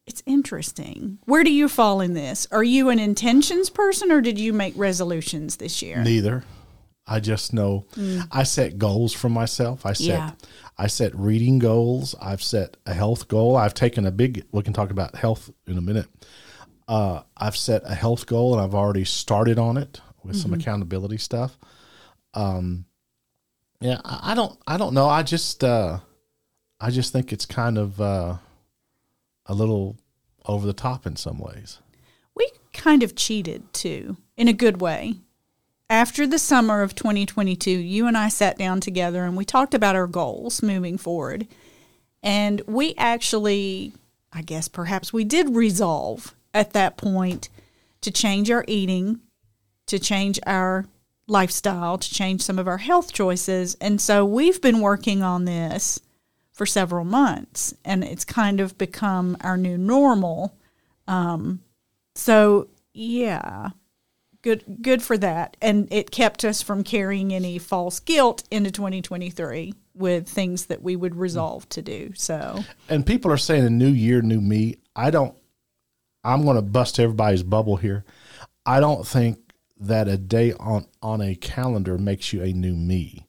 it's 0.07 0.23
interesting. 0.27 1.19
Where 1.25 1.43
do 1.43 1.53
you 1.53 1.69
fall 1.69 2.01
in 2.01 2.15
this? 2.15 2.47
Are 2.51 2.65
you 2.65 2.91
an 2.91 2.99
intentions 2.99 3.71
person 3.71 4.13
or 4.13 4.21
did 4.21 4.39
you 4.39 4.53
make 4.53 4.75
resolutions 4.77 5.57
this 5.57 5.81
year? 5.81 6.03
Neither. 6.03 6.45
I 7.07 7.21
just 7.21 7.53
know 7.53 7.85
I 8.33 8.43
set 8.43 8.79
goals 8.79 9.13
for 9.13 9.29
myself. 9.29 9.87
I 9.87 9.93
set 9.93 10.07
Yeah. 10.07 10.31
I 10.77 10.89
set 10.89 11.15
reading 11.15 11.59
goals. 11.59 12.15
I've 12.21 12.43
set 12.43 12.77
a 12.85 12.93
health 12.93 13.29
goal. 13.29 13.57
I've 13.57 13.75
taken 13.75 14.05
a 14.07 14.11
big 14.11 14.45
we 14.53 14.63
can 14.63 14.73
talk 14.73 14.91
about 14.91 15.15
health 15.15 15.51
in 15.67 15.79
a 15.79 15.81
minute. 15.81 16.09
Uh, 16.89 17.23
I've 17.37 17.57
set 17.57 17.83
a 17.85 17.95
health 17.95 18.27
goal 18.27 18.53
and 18.55 18.63
I've 18.63 18.75
already 18.75 19.05
started 19.05 19.59
on 19.59 19.77
it 19.77 20.01
with 20.25 20.37
some 20.37 20.53
accountability 20.53 21.19
stuff. 21.19 21.57
Um 22.35 22.87
yeah, 23.81 24.01
I, 24.05 24.33
I 24.33 24.35
don't 24.35 24.59
I 24.67 24.77
don't 24.77 24.95
know. 24.95 25.09
I 25.09 25.23
just 25.23 25.63
uh 25.63 26.01
I 26.81 26.91
just 26.91 27.13
think 27.13 27.33
it's 27.33 27.47
kind 27.47 27.79
of 27.79 28.01
uh 28.01 28.37
a 29.47 29.55
little 29.55 29.97
over 30.45 30.67
the 30.67 30.73
top 30.73 31.07
in 31.07 31.15
some 31.17 31.39
ways. 31.39 31.79
we 32.35 32.49
kind 32.73 33.03
of 33.03 33.15
cheated 33.15 33.73
too, 33.73 34.17
in 34.37 34.49
a 34.49 34.53
good 34.53 34.81
way. 34.81 35.15
After 35.89 36.27
the 36.27 36.39
summer 36.39 36.83
of 36.83 36.97
2022, 36.97 37.71
you 37.71 38.09
and 38.09 38.17
I 38.17 38.29
sat 38.29 38.59
down 38.59 38.81
together 38.81 39.25
and 39.25 39.37
we 39.37 39.45
talked 39.45 39.73
about 39.73 39.95
our 39.95 40.09
goals 40.09 40.61
moving 40.63 40.99
forward. 40.99 41.47
And 42.25 42.61
we 42.67 42.95
actually, 42.99 43.93
I 44.33 44.43
guess 44.43 44.67
perhaps 44.67 45.13
we 45.13 45.23
did 45.23 45.55
resolve 45.55 46.35
at 46.53 46.73
that 46.73 46.97
point 46.97 47.49
to 48.01 48.11
change 48.11 48.51
our 48.51 48.65
eating, 48.67 49.21
to 49.87 50.01
change 50.01 50.41
our 50.45 50.87
lifestyle, 51.29 51.99
to 51.99 52.13
change 52.13 52.43
some 52.43 52.59
of 52.59 52.67
our 52.67 52.79
health 52.79 53.13
choices. 53.13 53.77
And 53.81 54.01
so 54.01 54.25
we've 54.25 54.61
been 54.61 54.81
working 54.81 55.23
on 55.23 55.45
this 55.45 56.01
for 56.53 56.67
several 56.67 57.05
months 57.05 57.75
and 57.85 58.03
it's 58.03 58.25
kind 58.25 58.59
of 58.59 58.77
become 58.77 59.37
our 59.41 59.57
new 59.57 59.79
normal. 59.79 60.57
Um, 61.07 61.61
so 62.17 62.67
yeah, 62.93 63.71
good 64.47 64.81
good 64.81 65.03
for 65.03 65.19
that. 65.19 65.57
And 65.61 65.89
it 65.91 66.13
kept 66.13 66.45
us 66.45 66.63
from 66.63 66.85
carrying 66.85 67.35
any 67.35 67.59
false 67.59 67.99
guilt 67.99 68.45
into 68.49 68.71
2023 68.71 69.75
with 69.95 70.29
things 70.29 70.67
that 70.67 70.83
we 70.83 70.95
would 70.95 71.17
resolve 71.17 71.69
to 71.71 71.83
do. 71.83 72.13
So 72.15 72.63
and 72.89 73.05
people 73.05 73.33
are 73.33 73.39
saying 73.39 73.67
a 73.67 73.71
new 73.71 73.89
year, 73.89 74.23
new 74.23 74.41
me. 74.41 74.77
I 74.95 75.11
don't. 75.11 75.35
I'm 76.23 76.45
going 76.45 76.57
to 76.57 76.63
bust 76.63 76.99
everybody's 77.01 77.43
bubble 77.43 77.77
here. 77.77 78.05
I 78.65 78.81
don't 78.81 79.07
think 79.07 79.39
that 79.79 80.07
a 80.07 80.17
day 80.17 80.53
on 80.53 80.87
on 81.03 81.21
a 81.21 81.35
calendar 81.35 81.99
makes 81.99 82.33
you 82.33 82.43
a 82.43 82.53
new 82.53 82.75
me. 82.75 83.27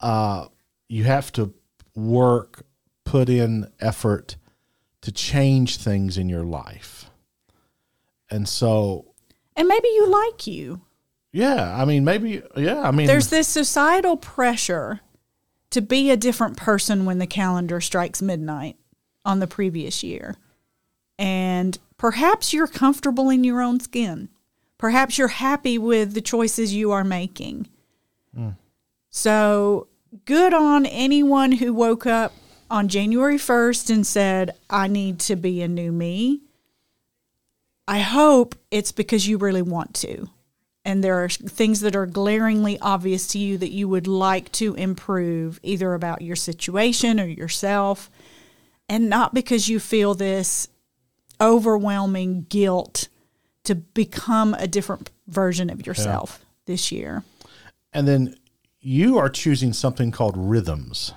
Uh, 0.00 0.46
you 0.88 1.04
have 1.04 1.32
to 1.32 1.54
work, 1.94 2.64
put 3.04 3.30
in 3.30 3.70
effort 3.80 4.36
to 5.00 5.10
change 5.10 5.78
things 5.78 6.18
in 6.18 6.28
your 6.28 6.44
life, 6.44 7.10
and 8.30 8.46
so 8.46 9.07
and 9.58 9.68
maybe 9.68 9.88
you 9.88 10.06
like 10.06 10.46
you. 10.46 10.80
yeah. 11.32 11.76
I 11.76 11.84
mean, 11.84 12.04
maybe 12.04 12.42
yeah. 12.56 12.80
I 12.80 12.90
mean, 12.92 13.06
There's 13.06 13.28
this 13.28 13.48
societal 13.48 14.16
pressure 14.16 15.00
to 15.70 15.82
be 15.82 16.10
a 16.10 16.16
different 16.16 16.56
person 16.56 17.04
when 17.04 17.18
the 17.18 17.26
calendar 17.26 17.80
strikes 17.80 18.22
midnight 18.22 18.76
on 19.24 19.40
the 19.40 19.46
previous 19.46 20.02
year. 20.02 20.36
And 21.18 21.78
perhaps 21.98 22.52
you're 22.54 22.66
comfortable 22.68 23.28
in 23.28 23.44
your 23.44 23.60
own 23.60 23.80
skin. 23.80 24.28
Perhaps 24.78 25.18
you're 25.18 25.28
happy 25.28 25.76
with 25.76 26.14
the 26.14 26.20
choices 26.20 26.72
you 26.72 26.92
are 26.92 27.04
making. 27.04 27.66
Hmm. 28.34 28.50
So, 29.10 29.88
good 30.24 30.54
on 30.54 30.86
anyone 30.86 31.52
who 31.52 31.74
woke 31.74 32.06
up 32.06 32.32
on 32.70 32.86
January 32.88 33.36
1st 33.38 33.90
and 33.90 34.06
said, 34.06 34.54
I 34.70 34.86
need 34.86 35.18
to 35.20 35.34
be 35.34 35.60
a 35.62 35.68
new 35.68 35.90
me. 35.90 36.42
I 37.88 38.00
hope 38.00 38.54
it's 38.70 38.92
because 38.92 39.26
you 39.26 39.38
really 39.38 39.62
want 39.62 39.94
to 39.96 40.28
and 40.88 41.04
there 41.04 41.22
are 41.22 41.28
things 41.28 41.80
that 41.80 41.94
are 41.94 42.06
glaringly 42.06 42.78
obvious 42.80 43.26
to 43.28 43.38
you 43.38 43.58
that 43.58 43.70
you 43.70 43.88
would 43.88 44.06
like 44.06 44.50
to 44.52 44.74
improve 44.74 45.60
either 45.62 45.92
about 45.92 46.22
your 46.22 46.34
situation 46.34 47.20
or 47.20 47.26
yourself 47.26 48.10
and 48.88 49.10
not 49.10 49.34
because 49.34 49.68
you 49.68 49.80
feel 49.80 50.14
this 50.14 50.68
overwhelming 51.42 52.46
guilt 52.48 53.08
to 53.64 53.74
become 53.74 54.54
a 54.54 54.66
different 54.66 55.10
version 55.26 55.68
of 55.68 55.86
yourself 55.86 56.44
this 56.64 56.90
year. 56.90 57.22
and 57.92 58.08
then 58.08 58.34
you 58.80 59.18
are 59.18 59.28
choosing 59.28 59.72
something 59.72 60.10
called 60.10 60.36
rhythms. 60.36 61.12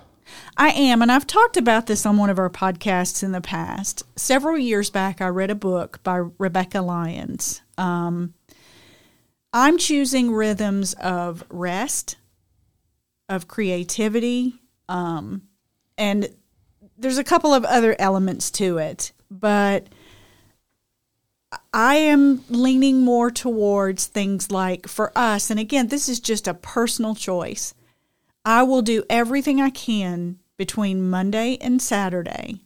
I 0.62 0.70
am, 0.74 1.02
and 1.02 1.12
I've 1.12 1.26
talked 1.26 1.58
about 1.58 1.88
this 1.88 2.06
on 2.06 2.18
one 2.18 2.30
of 2.30 2.38
our 2.38 2.48
podcasts 2.48 3.24
in 3.24 3.32
the 3.32 3.42
past. 3.42 4.04
Several 4.16 4.60
years 4.60 4.92
back, 4.92 5.20
I 5.20 5.26
read 5.26 5.50
a 5.50 5.56
book 5.56 6.00
by 6.04 6.18
Rebekah 6.38 6.84
Lyons. 6.84 7.64
Um, 7.80 8.36
I'm 9.52 9.80
choosing 9.80 10.32
rhythms 10.32 10.94
of 11.02 11.44
rest 11.50 12.18
of 13.28 13.48
creativity. 13.48 14.62
Um, 14.88 15.48
and 15.98 16.30
there's 16.96 17.18
a 17.18 17.24
couple 17.24 17.56
of 17.56 17.66
other 17.66 17.96
elements 17.98 18.52
to 18.52 18.78
it, 18.78 19.14
but 19.32 19.88
I 21.74 21.96
am 21.96 22.44
leaning 22.50 23.02
more 23.02 23.32
towards 23.32 24.06
things 24.06 24.52
like 24.52 24.88
for 24.88 25.12
us, 25.16 25.50
and 25.50 25.60
again, 25.60 25.88
this 25.88 26.08
is 26.08 26.20
just 26.20 26.48
a 26.48 26.54
personal 26.54 27.16
choice. 27.16 27.74
I 28.46 28.62
will 28.62 28.84
do 28.84 29.04
everything 29.10 29.60
I 29.60 29.72
can 29.72 30.38
between 30.62 31.10
Monday 31.10 31.58
and 31.60 31.82
Saturday 31.82 32.60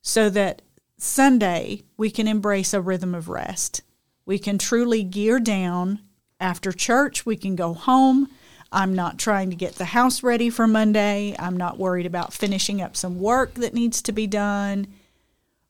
so 0.00 0.30
that 0.30 0.62
Sunday 0.96 1.82
we 1.98 2.10
can 2.10 2.26
embrace 2.26 2.72
a 2.72 2.80
rhythm 2.80 3.14
of 3.14 3.28
rest. 3.28 3.82
We 4.24 4.38
can 4.38 4.56
truly 4.56 5.02
gear 5.02 5.38
down. 5.38 6.00
After 6.40 6.72
church, 6.72 7.26
we 7.26 7.36
can 7.36 7.54
go 7.54 7.74
home. 7.74 8.30
I'm 8.72 8.94
not 8.94 9.18
trying 9.18 9.50
to 9.50 9.56
get 9.56 9.74
the 9.74 9.84
house 9.84 10.22
ready 10.22 10.48
for 10.48 10.66
Monday. 10.66 11.36
I'm 11.38 11.58
not 11.58 11.76
worried 11.76 12.06
about 12.06 12.32
finishing 12.32 12.80
up 12.80 12.96
some 12.96 13.20
work 13.20 13.52
that 13.56 13.74
needs 13.74 14.00
to 14.00 14.12
be 14.12 14.26
done. 14.26 14.86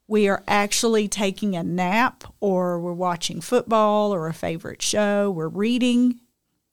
We 0.06 0.28
are 0.28 0.44
actually 0.46 1.08
taking 1.08 1.56
a 1.56 1.64
nap 1.64 2.22
or 2.38 2.78
we're 2.78 2.92
watching 2.92 3.40
football 3.40 4.14
or 4.14 4.28
a 4.28 4.32
favorite 4.32 4.82
show. 4.82 5.32
We're 5.32 5.48
reading. 5.48 6.20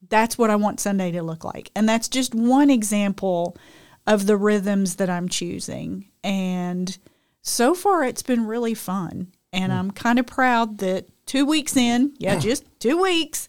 That's 0.07 0.37
what 0.37 0.51
I 0.51 0.55
want 0.55 0.79
Sunday 0.79 1.09
to 1.13 1.23
look 1.23 1.43
like. 1.43 1.71
And 1.75 1.89
that's 1.89 2.09
just 2.09 2.35
one 2.35 2.69
example 2.69 3.57
of 4.05 4.25
the 4.25 4.37
rhythms 4.37 4.95
that 4.95 5.09
I'm 5.09 5.29
choosing. 5.29 6.09
And 6.23 6.97
so 7.41 7.73
far, 7.73 8.03
it's 8.03 8.23
been 8.23 8.45
really 8.45 8.73
fun. 8.73 9.33
And 9.51 9.71
hmm. 9.71 9.77
I'm 9.77 9.91
kind 9.91 10.19
of 10.19 10.25
proud 10.25 10.79
that 10.79 11.07
two 11.25 11.45
weeks 11.45 11.77
in, 11.77 12.13
yeah, 12.17 12.35
hmm. 12.35 12.41
just 12.41 12.65
two 12.79 13.01
weeks, 13.01 13.47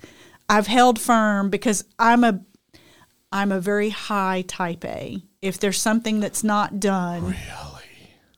I've 0.48 0.66
held 0.66 1.00
firm 1.00 1.50
because 1.50 1.84
I'm 1.98 2.24
a 2.24 2.40
I'm 3.32 3.50
a 3.50 3.60
very 3.60 3.88
high 3.88 4.44
type 4.46 4.84
A. 4.84 5.20
If 5.42 5.58
there's 5.58 5.80
something 5.80 6.20
that's 6.20 6.44
not 6.44 6.78
done, 6.78 7.24
Really? 7.24 7.82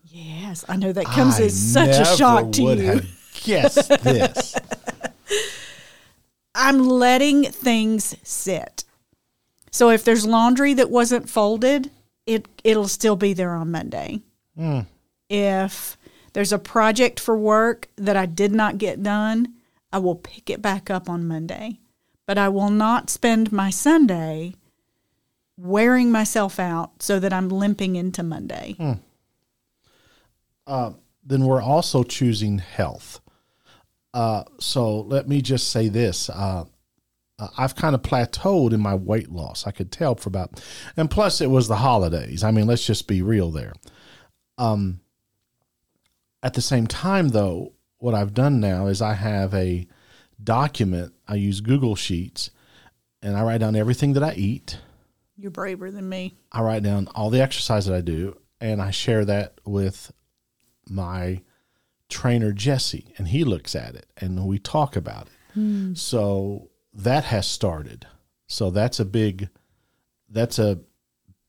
yes, 0.05 0.65
I 0.69 0.77
know 0.77 0.93
that 0.93 1.05
comes 1.05 1.39
I 1.39 1.45
as 1.45 1.73
such 1.73 2.01
a 2.01 2.17
shock 2.17 2.53
to 2.53 2.63
would 2.63 2.79
you. 2.79 2.85
have 2.87 3.07
guessed 3.45 3.89
this. 4.03 4.55
I'm 6.55 6.89
letting 6.89 7.45
things 7.45 8.17
sit. 8.23 8.85
So 9.71 9.91
if 9.91 10.05
there's 10.05 10.25
laundry 10.25 10.73
that 10.75 10.91
wasn't 10.91 11.29
folded, 11.29 11.91
it 12.27 12.47
it'll 12.65 12.89
still 12.89 13.17
be 13.17 13.33
there 13.33 13.55
on 13.55 13.71
Monday. 13.71 14.21
If 15.29 15.97
there's 16.33 16.53
a 16.53 16.59
project 16.59 17.19
for 17.19 17.37
work 17.37 17.89
that 17.97 18.17
I 18.17 18.27
did 18.27 18.53
not 18.53 18.79
get 18.79 19.03
done, 19.03 19.55
I 19.93 19.99
will 19.99 20.17
pick 20.17 20.51
it 20.51 20.61
back 20.61 20.91
up 20.91 21.09
on 21.09 21.27
Monday. 21.27 21.81
But 22.27 22.39
I 22.39 22.49
will 22.49 22.71
not 22.71 23.09
spend 23.09 23.53
my 23.53 23.71
Sunday 23.71 24.55
wearing 25.57 26.11
myself 26.11 26.59
out 26.59 27.03
so 27.03 27.19
that 27.21 27.33
I'm 27.33 27.49
limping 27.49 27.97
into 27.97 28.23
Monday. 28.23 28.77
then 31.25 31.45
we're 31.45 31.63
also 31.63 32.03
choosing 32.03 32.59
health. 32.59 33.21
Uh, 34.13 34.45
so 34.59 35.01
let 35.01 35.29
me 35.29 35.41
just 35.43 35.69
say 35.69 35.89
this. 35.89 36.29
Uh, 36.31 36.65
uh, 37.39 37.49
I've 37.59 37.75
kind 37.77 37.95
of 37.95 38.03
plateaued 38.03 38.73
in 38.73 38.81
my 38.81 38.95
weight 38.95 39.31
loss. 39.31 39.67
I 39.67 39.71
could 39.71 39.93
tell 39.93 40.15
for 40.15 40.29
about, 40.29 40.63
and 40.97 41.11
plus 41.11 41.41
it 41.41 41.51
was 41.51 41.69
the 41.69 41.77
holidays. 41.77 42.43
I 42.43 42.51
mean, 42.51 42.67
let's 42.67 42.87
just 42.87 43.07
be 43.07 43.23
real 43.23 43.51
there. 43.51 43.73
Um, 44.59 45.01
at 46.43 46.55
the 46.55 46.63
same 46.63 46.87
time, 46.87 47.29
though, 47.29 47.73
what 47.99 48.15
I've 48.15 48.35
done 48.35 48.61
now 48.61 48.87
is 48.87 49.03
I 49.03 49.15
have 49.15 49.53
a 49.55 49.87
document. 50.43 51.13
I 51.27 51.35
use 51.35 51.61
Google 51.61 51.97
Sheets, 51.97 52.51
and 53.23 53.37
I 53.37 53.43
write 53.43 53.61
down 53.61 53.77
everything 53.77 54.15
that 54.15 54.23
I 54.23 54.33
eat. 54.35 54.79
You're 55.37 55.51
braver 55.51 55.91
than 55.91 56.09
me. 56.09 56.35
I 56.53 56.63
write 56.63 56.83
down 56.83 57.09
all 57.15 57.31
the 57.31 57.43
exercise 57.43 57.87
that 57.87 57.95
I 57.95 58.01
do, 58.01 58.39
and 58.61 58.81
I 58.81 58.91
share 58.91 59.25
that 59.27 59.61
with 59.67 60.13
my 60.89 61.43
trainer 62.09 62.53
Jesse, 62.53 63.13
and 63.19 63.29
he 63.29 63.45
looks 63.45 63.75
at 63.75 63.95
it, 63.95 64.07
and 64.17 64.47
we 64.47 64.59
talk 64.59 64.97
about 64.97 65.27
it. 65.27 65.33
So 65.97 66.71
that 66.97 67.25
has 67.25 67.47
started. 67.47 68.07
So 68.47 68.71
that's 68.71 68.99
a 68.99 69.05
big, 69.05 69.49
that's 70.29 70.59
a 70.59 70.81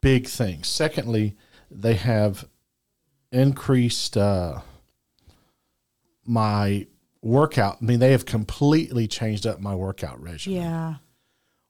big 0.01 0.27
thing. 0.27 0.63
Secondly, 0.63 1.36
they 1.72 1.96
have 1.96 2.46
increased 3.32 4.18
uh, 4.18 4.60
my 6.25 6.88
workout. 7.22 7.77
I 7.82 7.86
mean, 7.86 8.00
they 8.00 8.12
have 8.12 8.25
completely 8.25 9.08
changed 9.08 9.48
up 9.48 9.60
my 9.60 9.75
workout 9.75 10.22
regimen. 10.22 10.62
Yeah. 10.62 10.96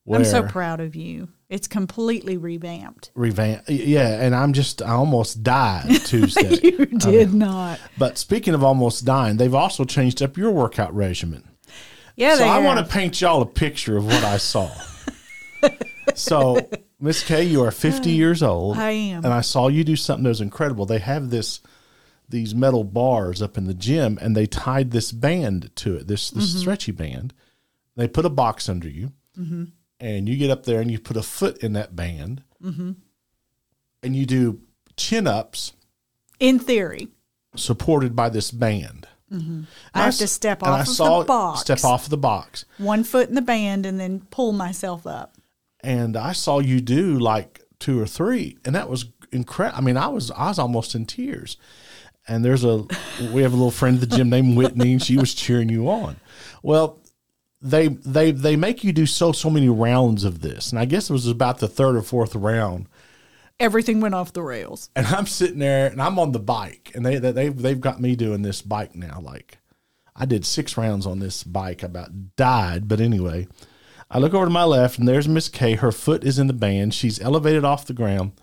I'm 0.09 0.23
so 0.23 0.43
proud 0.43 0.79
of 0.79 0.95
you. 0.95 1.27
It's 1.49 1.67
completely 1.67 2.37
revamped. 2.37 3.11
revamp. 3.13 3.63
Yeah, 3.67 4.21
and 4.21 4.33
I'm 4.33 4.53
just 4.53 4.81
I 4.81 4.91
almost 4.91 5.43
died 5.43 5.89
Tuesday. 6.05 6.59
You 6.61 6.85
did 6.85 7.33
not. 7.33 7.79
but 7.97 8.17
speaking 8.17 8.53
of 8.53 8.63
almost 8.63 9.05
dying, 9.05 9.37
they've 9.37 9.53
also 9.53 9.83
changed 9.83 10.21
up 10.21 10.37
your 10.37 10.51
workout 10.51 10.93
regimen. 10.95 11.43
Yeah, 12.17 12.35
so 12.35 12.45
I 12.47 12.59
want 12.59 12.85
to 12.85 12.91
paint 12.93 13.21
y'all 13.21 13.41
a 13.41 13.45
picture 13.45 13.95
of 13.95 14.05
what 14.05 14.23
I 14.23 14.37
saw. 14.37 14.69
so 16.15 16.57
Miss 16.99 17.23
Kay, 17.23 17.43
you 17.43 17.63
are 17.63 17.71
50 17.71 18.09
years 18.09 18.41
old. 18.43 18.77
I 18.77 18.89
am. 18.91 19.23
and 19.23 19.33
I 19.33 19.41
saw 19.41 19.67
you 19.67 19.83
do 19.83 19.95
something 19.95 20.23
that 20.23 20.29
was 20.29 20.41
incredible. 20.41 20.85
They 20.85 20.99
have 20.99 21.29
this 21.29 21.61
these 22.29 22.53
metal 22.53 22.83
bars 22.83 23.41
up 23.41 23.57
in 23.57 23.65
the 23.65 23.73
gym, 23.73 24.17
and 24.21 24.35
they 24.35 24.45
tied 24.47 24.91
this 24.91 25.11
band 25.13 25.69
to 25.77 25.95
it, 25.95 26.07
this 26.07 26.29
this 26.31 26.49
Mm-hmm. 26.49 26.59
stretchy 26.59 26.91
band. 26.91 27.33
They 27.95 28.07
put 28.07 28.25
a 28.25 28.29
box 28.29 28.67
under 28.67 28.89
you, 28.89 29.13
Mm-hmm. 29.39 29.63
and 29.99 30.27
you 30.27 30.35
get 30.37 30.49
up 30.49 30.63
there 30.65 30.81
and 30.81 30.89
you 30.91 30.99
put 30.99 31.15
a 31.17 31.23
foot 31.23 31.59
in 31.59 31.73
that 31.73 31.95
band, 31.95 32.43
Mm-hmm. 32.63 32.93
and 34.03 34.15
you 34.15 34.25
do 34.25 34.59
chin 34.97 35.27
ups 35.27 35.73
In 36.39 36.57
theory, 36.59 37.07
supported 37.55 38.15
by 38.15 38.29
this 38.29 38.49
band. 38.51 39.07
Mm-hmm. 39.31 39.51
And 39.51 39.67
I 39.93 39.99
have 39.99 40.07
s- 40.09 40.17
to 40.19 40.27
step 40.27 40.63
off 40.63 40.69
I 40.69 40.81
of 40.81 40.87
saw 40.87 41.19
the 41.19 41.25
box, 41.25 41.61
Step 41.61 41.83
off 41.83 42.05
of 42.05 42.09
the 42.09 42.17
box, 42.17 42.65
one 42.77 43.03
foot 43.03 43.29
in 43.29 43.35
the 43.35 43.41
band, 43.41 43.85
and 43.85 43.99
then 43.99 44.21
pull 44.31 44.51
myself 44.53 45.05
up. 45.05 45.35
and 45.81 46.15
I 46.15 46.31
saw 46.33 46.59
you 46.59 46.79
do 46.81 47.19
like 47.19 47.61
two 47.79 47.99
or 48.01 48.05
three, 48.07 48.57
and 48.65 48.73
that 48.75 48.89
was 48.89 49.05
incredible. 49.31 49.77
I 49.77 49.81
mean, 49.81 49.97
I 49.97 50.07
was 50.07 50.31
I 50.31 50.47
was 50.47 50.59
almost 50.59 50.95
in 50.95 51.05
tears. 51.05 51.57
And 52.29 52.43
there's 52.43 52.63
a 52.65 52.77
we 53.33 53.41
have 53.43 53.53
a 53.53 53.55
little 53.57 53.71
friend 53.71 54.01
at 54.01 54.09
the 54.09 54.15
gym 54.17 54.29
named 54.29 54.57
Whitney, 54.57 54.93
and 54.93 55.03
she 55.03 55.17
was 55.17 55.33
cheering 55.33 55.69
you 55.69 55.89
on. 55.89 56.17
Well, 56.63 56.99
they 57.61 57.87
they 57.89 58.31
they 58.31 58.55
make 58.55 58.83
you 58.83 58.91
do 58.93 59.05
so 59.05 59.31
so 59.31 59.49
many 59.49 59.67
rounds 59.69 60.23
of 60.23 60.41
this, 60.41 60.71
and 60.71 60.79
I 60.79 60.85
guess 60.85 61.09
it 61.09 61.13
was 61.13 61.27
about 61.27 61.59
the 61.59 61.67
third 61.67 61.95
or 61.95 62.01
fourth 62.01 62.35
round. 62.35 62.87
Everything 63.59 64.01
went 64.01 64.13
off 64.13 64.33
the 64.33 64.43
rails. 64.43 64.89
and 64.95 65.07
I'm 65.07 65.25
sitting 65.25 65.59
there 65.59 65.87
and 65.87 66.01
I'm 66.01 66.19
on 66.19 66.31
the 66.31 66.39
bike 66.39 66.91
and 66.93 67.05
they 67.05 67.17
they 67.17 67.31
they've, 67.31 67.57
they've 67.57 67.81
got 67.81 67.99
me 67.99 68.15
doing 68.15 68.41
this 68.43 68.61
bike 68.61 68.95
now. 68.95 69.19
Like 69.21 69.57
I 70.15 70.25
did 70.25 70.45
six 70.45 70.77
rounds 70.77 71.05
on 71.05 71.19
this 71.19 71.43
bike. 71.43 71.81
About 71.83 72.35
died 72.35 72.87
but 72.87 73.01
anyway 73.01 73.47
I 74.11 74.19
look 74.19 74.33
over 74.33 74.45
to 74.45 74.51
my 74.51 74.63
left 74.63 74.99
and 74.99 75.07
there's 75.07 75.27
Miss 75.27 75.49
K. 75.49 75.73
Her 75.75 75.91
foot 75.91 76.23
is 76.23 76.39
in 76.39 76.47
the 76.47 76.53
band. 76.53 76.93
She's 76.93 77.19
elevated 77.19 77.65
off 77.65 77.85
the 77.85 77.93
ground 77.93 78.33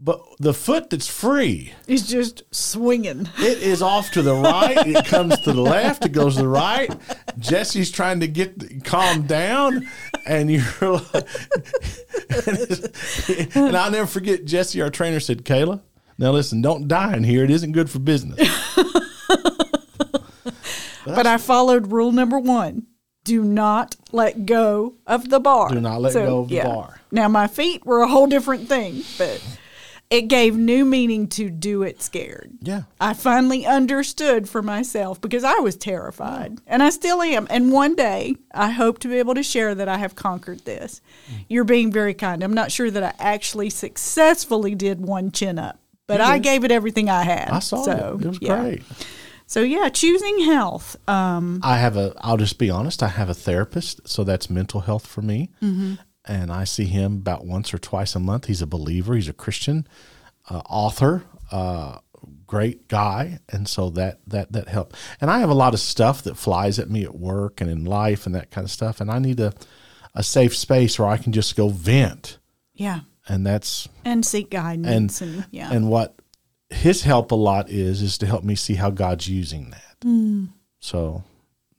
but 0.00 0.20
the 0.38 0.52
foot 0.52 0.90
that's 0.90 1.08
free 1.08 1.72
is 1.86 2.06
just 2.06 2.42
swinging. 2.50 3.28
it 3.38 3.62
is 3.62 3.80
off 3.80 4.10
to 4.10 4.22
the 4.22 4.34
right 4.34 4.86
it 4.86 5.04
comes 5.06 5.38
to 5.40 5.52
the 5.52 5.60
left 5.60 6.04
it 6.04 6.12
goes 6.12 6.36
to 6.36 6.42
the 6.42 6.48
right 6.48 6.94
Jesse's 7.38 7.90
trying 7.90 8.20
to 8.20 8.26
get 8.28 8.84
calm 8.84 9.26
down 9.26 9.88
and 10.26 10.50
you're 10.50 10.64
like, 10.82 11.28
and, 12.46 12.90
and 13.54 13.76
I'll 13.76 13.90
never 13.90 14.06
forget 14.06 14.44
Jesse, 14.44 14.80
our 14.82 14.90
trainer, 14.90 15.20
said, 15.20 15.44
Kayla, 15.44 15.82
now 16.18 16.32
listen, 16.32 16.62
don't 16.62 16.88
die 16.88 17.16
in 17.16 17.24
here. 17.24 17.44
It 17.44 17.50
isn't 17.50 17.72
good 17.72 17.90
for 17.90 17.98
business. 17.98 18.38
But 21.06 21.26
I 21.26 21.36
followed 21.38 21.92
rule 21.92 22.12
number 22.12 22.38
one: 22.38 22.86
do 23.24 23.44
not 23.44 23.96
let 24.12 24.46
go 24.46 24.94
of 25.06 25.28
the 25.28 25.40
bar. 25.40 25.68
Do 25.68 25.80
not 25.80 26.00
let 26.00 26.14
go 26.14 26.40
of 26.40 26.48
the 26.48 26.62
bar. 26.62 27.00
Now 27.10 27.28
my 27.28 27.46
feet 27.46 27.84
were 27.84 28.00
a 28.00 28.08
whole 28.08 28.26
different 28.26 28.68
thing, 28.68 29.02
but 29.18 29.42
it 30.14 30.28
gave 30.28 30.56
new 30.56 30.84
meaning 30.84 31.26
to 31.26 31.50
do 31.50 31.82
it 31.82 32.00
scared. 32.00 32.52
Yeah. 32.60 32.82
I 33.00 33.14
finally 33.14 33.66
understood 33.66 34.48
for 34.48 34.62
myself 34.62 35.20
because 35.20 35.42
I 35.42 35.58
was 35.58 35.76
terrified, 35.76 36.60
and 36.68 36.82
I 36.84 36.90
still 36.90 37.20
am. 37.20 37.48
And 37.50 37.72
one 37.72 37.96
day, 37.96 38.36
I 38.52 38.70
hope 38.70 39.00
to 39.00 39.08
be 39.08 39.18
able 39.18 39.34
to 39.34 39.42
share 39.42 39.74
that 39.74 39.88
I 39.88 39.98
have 39.98 40.14
conquered 40.14 40.64
this. 40.64 41.00
Mm. 41.28 41.44
You're 41.48 41.64
being 41.64 41.90
very 41.90 42.14
kind. 42.14 42.44
I'm 42.44 42.54
not 42.54 42.70
sure 42.70 42.92
that 42.92 43.02
I 43.02 43.12
actually 43.18 43.70
successfully 43.70 44.76
did 44.76 45.00
one 45.00 45.32
chin 45.32 45.58
up, 45.58 45.80
but 46.06 46.20
I 46.20 46.38
gave 46.38 46.62
it 46.62 46.70
everything 46.70 47.10
I 47.10 47.24
had. 47.24 47.50
I 47.50 47.58
saw 47.58 47.82
so, 47.82 48.18
it. 48.20 48.24
It 48.24 48.28
was 48.28 48.38
yeah. 48.40 48.60
great. 48.60 48.82
So 49.46 49.62
yeah, 49.62 49.88
choosing 49.88 50.44
health. 50.44 50.96
Um, 51.08 51.60
I 51.62 51.78
have 51.78 51.96
a, 51.96 52.14
I'll 52.18 52.36
just 52.36 52.58
be 52.58 52.70
honest, 52.70 53.02
I 53.02 53.08
have 53.08 53.28
a 53.28 53.34
therapist, 53.34 54.08
so 54.08 54.22
that's 54.24 54.48
mental 54.48 54.80
health 54.80 55.06
for 55.06 55.22
me. 55.22 55.50
Mm-hmm. 55.60 55.94
And 56.26 56.50
I 56.50 56.64
see 56.64 56.86
him 56.86 57.14
about 57.16 57.44
once 57.46 57.74
or 57.74 57.78
twice 57.78 58.14
a 58.14 58.20
month. 58.20 58.46
He's 58.46 58.62
a 58.62 58.66
believer, 58.66 59.14
he's 59.14 59.28
a 59.28 59.32
Christian, 59.34 59.86
uh, 60.48 60.62
author, 60.68 61.24
uh, 61.52 61.98
great 62.46 62.88
guy. 62.88 63.40
And 63.50 63.68
so 63.68 63.90
that, 63.90 64.20
that, 64.28 64.52
that 64.52 64.68
helped. 64.68 64.96
And 65.20 65.30
I 65.30 65.40
have 65.40 65.50
a 65.50 65.54
lot 65.54 65.74
of 65.74 65.80
stuff 65.80 66.22
that 66.22 66.36
flies 66.36 66.78
at 66.78 66.88
me 66.90 67.04
at 67.04 67.14
work 67.14 67.60
and 67.60 67.70
in 67.70 67.84
life 67.84 68.24
and 68.26 68.34
that 68.34 68.50
kind 68.50 68.64
of 68.64 68.70
stuff. 68.70 69.00
And 69.00 69.10
I 69.10 69.18
need 69.18 69.38
a, 69.40 69.52
a 70.14 70.22
safe 70.22 70.56
space 70.56 70.98
where 70.98 71.08
I 71.08 71.16
can 71.18 71.32
just 71.32 71.56
go 71.56 71.68
vent 71.68 72.38
Yeah. 72.72 73.00
and 73.28 73.44
that's 73.46 73.88
And 74.04 74.24
seek 74.24 74.50
guidance 74.50 75.20
and, 75.20 75.44
yeah. 75.50 75.70
and 75.72 75.90
what 75.90 76.14
his 76.70 77.02
help 77.02 77.32
a 77.32 77.36
lot 77.36 77.68
is 77.68 78.00
is 78.00 78.16
to 78.18 78.26
help 78.26 78.44
me 78.44 78.54
see 78.54 78.74
how 78.74 78.90
God's 78.90 79.28
using 79.28 79.70
that. 79.70 79.96
Mm. 80.04 80.48
So 80.80 81.22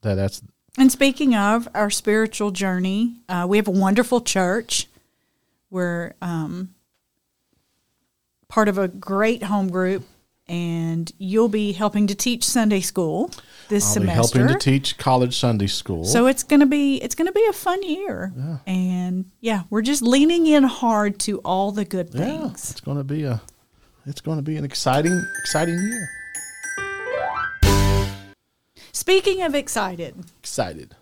that 0.01 0.15
that's 0.15 0.41
And 0.77 0.91
speaking 0.91 1.35
of 1.35 1.67
our 1.73 1.89
spiritual 1.89 2.51
journey, 2.51 3.21
uh, 3.29 3.45
we 3.47 3.57
have 3.57 3.67
a 3.67 3.71
wonderful 3.71 4.21
church. 4.21 4.87
We're 5.69 6.13
um, 6.21 6.75
part 8.47 8.67
of 8.67 8.77
a 8.77 8.87
great 8.87 9.43
home 9.43 9.69
group, 9.69 10.03
and 10.47 11.11
you'll 11.17 11.49
be 11.49 11.71
helping 11.71 12.07
to 12.07 12.15
teach 12.15 12.43
Sunday 12.43 12.81
school 12.81 13.31
this 13.69 13.85
I'll 13.85 13.93
semester. 13.93 14.39
helping 14.39 14.59
to 14.59 14.59
teach 14.59 14.97
college 14.97 15.37
Sunday 15.37 15.67
school. 15.67 16.03
so 16.03 16.27
it's 16.27 16.43
gonna 16.43 16.67
be 16.67 17.01
it's 17.01 17.15
gonna 17.15 17.31
be 17.31 17.45
a 17.49 17.53
fun 17.53 17.81
year, 17.81 18.31
yeah. 18.37 18.57
and 18.67 19.31
yeah, 19.41 19.63
we're 19.69 19.81
just 19.81 20.01
leaning 20.01 20.45
in 20.45 20.63
hard 20.63 21.19
to 21.21 21.39
all 21.39 21.71
the 21.71 21.85
good 21.85 22.09
yeah, 22.13 22.19
things. 22.19 22.71
it's 22.71 22.81
going 22.81 22.97
to 22.97 23.03
be 23.03 23.23
a 23.23 23.41
it's 24.05 24.21
going 24.21 24.37
to 24.37 24.43
be 24.43 24.57
an 24.57 24.65
exciting 24.65 25.25
exciting 25.39 25.75
year. 25.75 26.09
Speaking 29.05 29.43
of 29.43 29.53
excited, 29.53 30.15
Excited. 30.39 30.95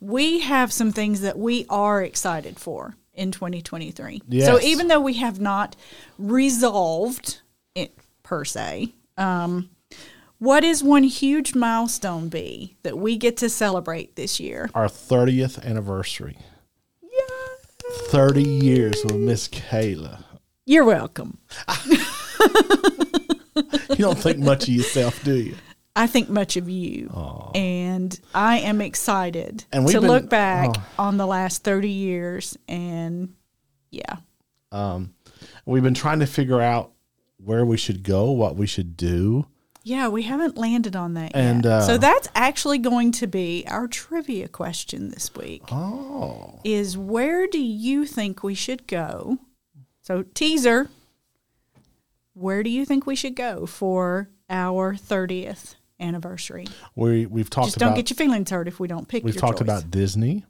we 0.00 0.38
have 0.40 0.72
some 0.72 0.90
things 0.90 1.20
that 1.20 1.38
we 1.38 1.66
are 1.68 2.02
excited 2.02 2.58
for 2.58 2.96
in 3.12 3.30
2023. 3.30 4.22
Yes. 4.26 4.46
So 4.46 4.58
even 4.66 4.88
though 4.88 5.02
we 5.02 5.12
have 5.14 5.38
not 5.38 5.76
resolved 6.18 7.42
it 7.74 7.94
per 8.22 8.46
se, 8.46 8.94
um, 9.18 9.68
what 10.38 10.64
is 10.64 10.82
one 10.82 11.02
huge 11.02 11.54
milestone 11.54 12.30
be 12.30 12.78
that 12.84 12.96
we 12.96 13.18
get 13.18 13.36
to 13.36 13.50
celebrate 13.50 14.16
this 14.16 14.40
year? 14.40 14.70
Our 14.74 14.86
30th 14.86 15.62
anniversary. 15.62 16.38
Yeah. 17.02 17.26
30 18.06 18.42
years 18.42 18.96
with 19.04 19.16
Miss 19.16 19.46
Kayla. 19.46 20.24
You're 20.64 20.86
welcome. 20.86 21.36
You 23.90 24.06
don't 24.06 24.18
think 24.18 24.38
much 24.38 24.62
of 24.62 24.68
yourself, 24.70 25.22
do 25.24 25.34
you? 25.34 25.54
I 26.00 26.06
think 26.06 26.30
much 26.30 26.56
of 26.56 26.66
you. 26.66 27.10
And 27.54 28.18
I 28.34 28.60
am 28.60 28.80
excited 28.80 29.64
And 29.70 29.86
to 29.86 30.00
been- 30.00 30.08
look 30.08 30.30
back 30.30 30.70
oh. 30.74 30.82
on 30.98 31.18
the 31.18 31.26
last 31.26 31.62
30 31.62 31.90
years 31.90 32.56
and 32.66 33.34
yeah. 33.90 34.16
We've 35.66 35.82
been 35.82 35.92
trying 35.92 36.20
to 36.20 36.26
figure 36.26 36.58
out 36.60 36.92
where 37.36 37.66
we 37.66 37.76
should 37.76 38.02
go, 38.02 38.30
what 38.30 38.56
we 38.56 38.66
should 38.66 38.96
do. 38.96 39.46
Yeah, 39.82 40.08
we 40.08 40.22
haven't 40.22 40.56
landed 40.56 40.96
on 40.96 41.12
that 41.14 41.32
And, 41.34 41.64
yet. 41.64 41.72
uh, 41.72 41.80
so 41.82 41.98
that's 41.98 42.28
actually 42.34 42.78
going 42.78 43.12
to 43.12 43.26
be 43.26 43.64
our 43.68 43.86
trivia 43.86 44.48
question 44.48 45.10
this 45.10 45.34
week. 45.34 45.62
Oh. 45.70 46.60
Is 46.64 46.96
where 46.96 47.46
do 47.46 47.58
you 47.60 48.06
think 48.06 48.42
we 48.42 48.54
should 48.54 48.86
go? 48.86 49.38
So 50.00 50.22
teaser. 50.34 50.88
Where 52.32 52.62
do 52.62 52.70
you 52.70 52.86
think 52.86 53.06
we 53.06 53.16
should 53.16 53.36
go 53.36 53.66
for 53.66 54.30
our 54.48 54.94
30th 54.94 55.74
anniversary? 56.00 56.66
We 56.96 57.26
we've 57.26 57.50
talked 57.50 57.68
Just 57.68 57.78
don't 57.78 57.88
about 57.88 57.96
get 57.96 58.10
your 58.10 58.16
feelings 58.16 58.50
hurt 58.50 58.66
if 58.68 58.80
we 58.80 58.88
don't 58.88 59.06
pick 59.06 59.22
we've 59.24 59.36
talked 59.36 59.58
choice. 59.58 59.62
about 59.62 59.90
Disney. 59.90 60.44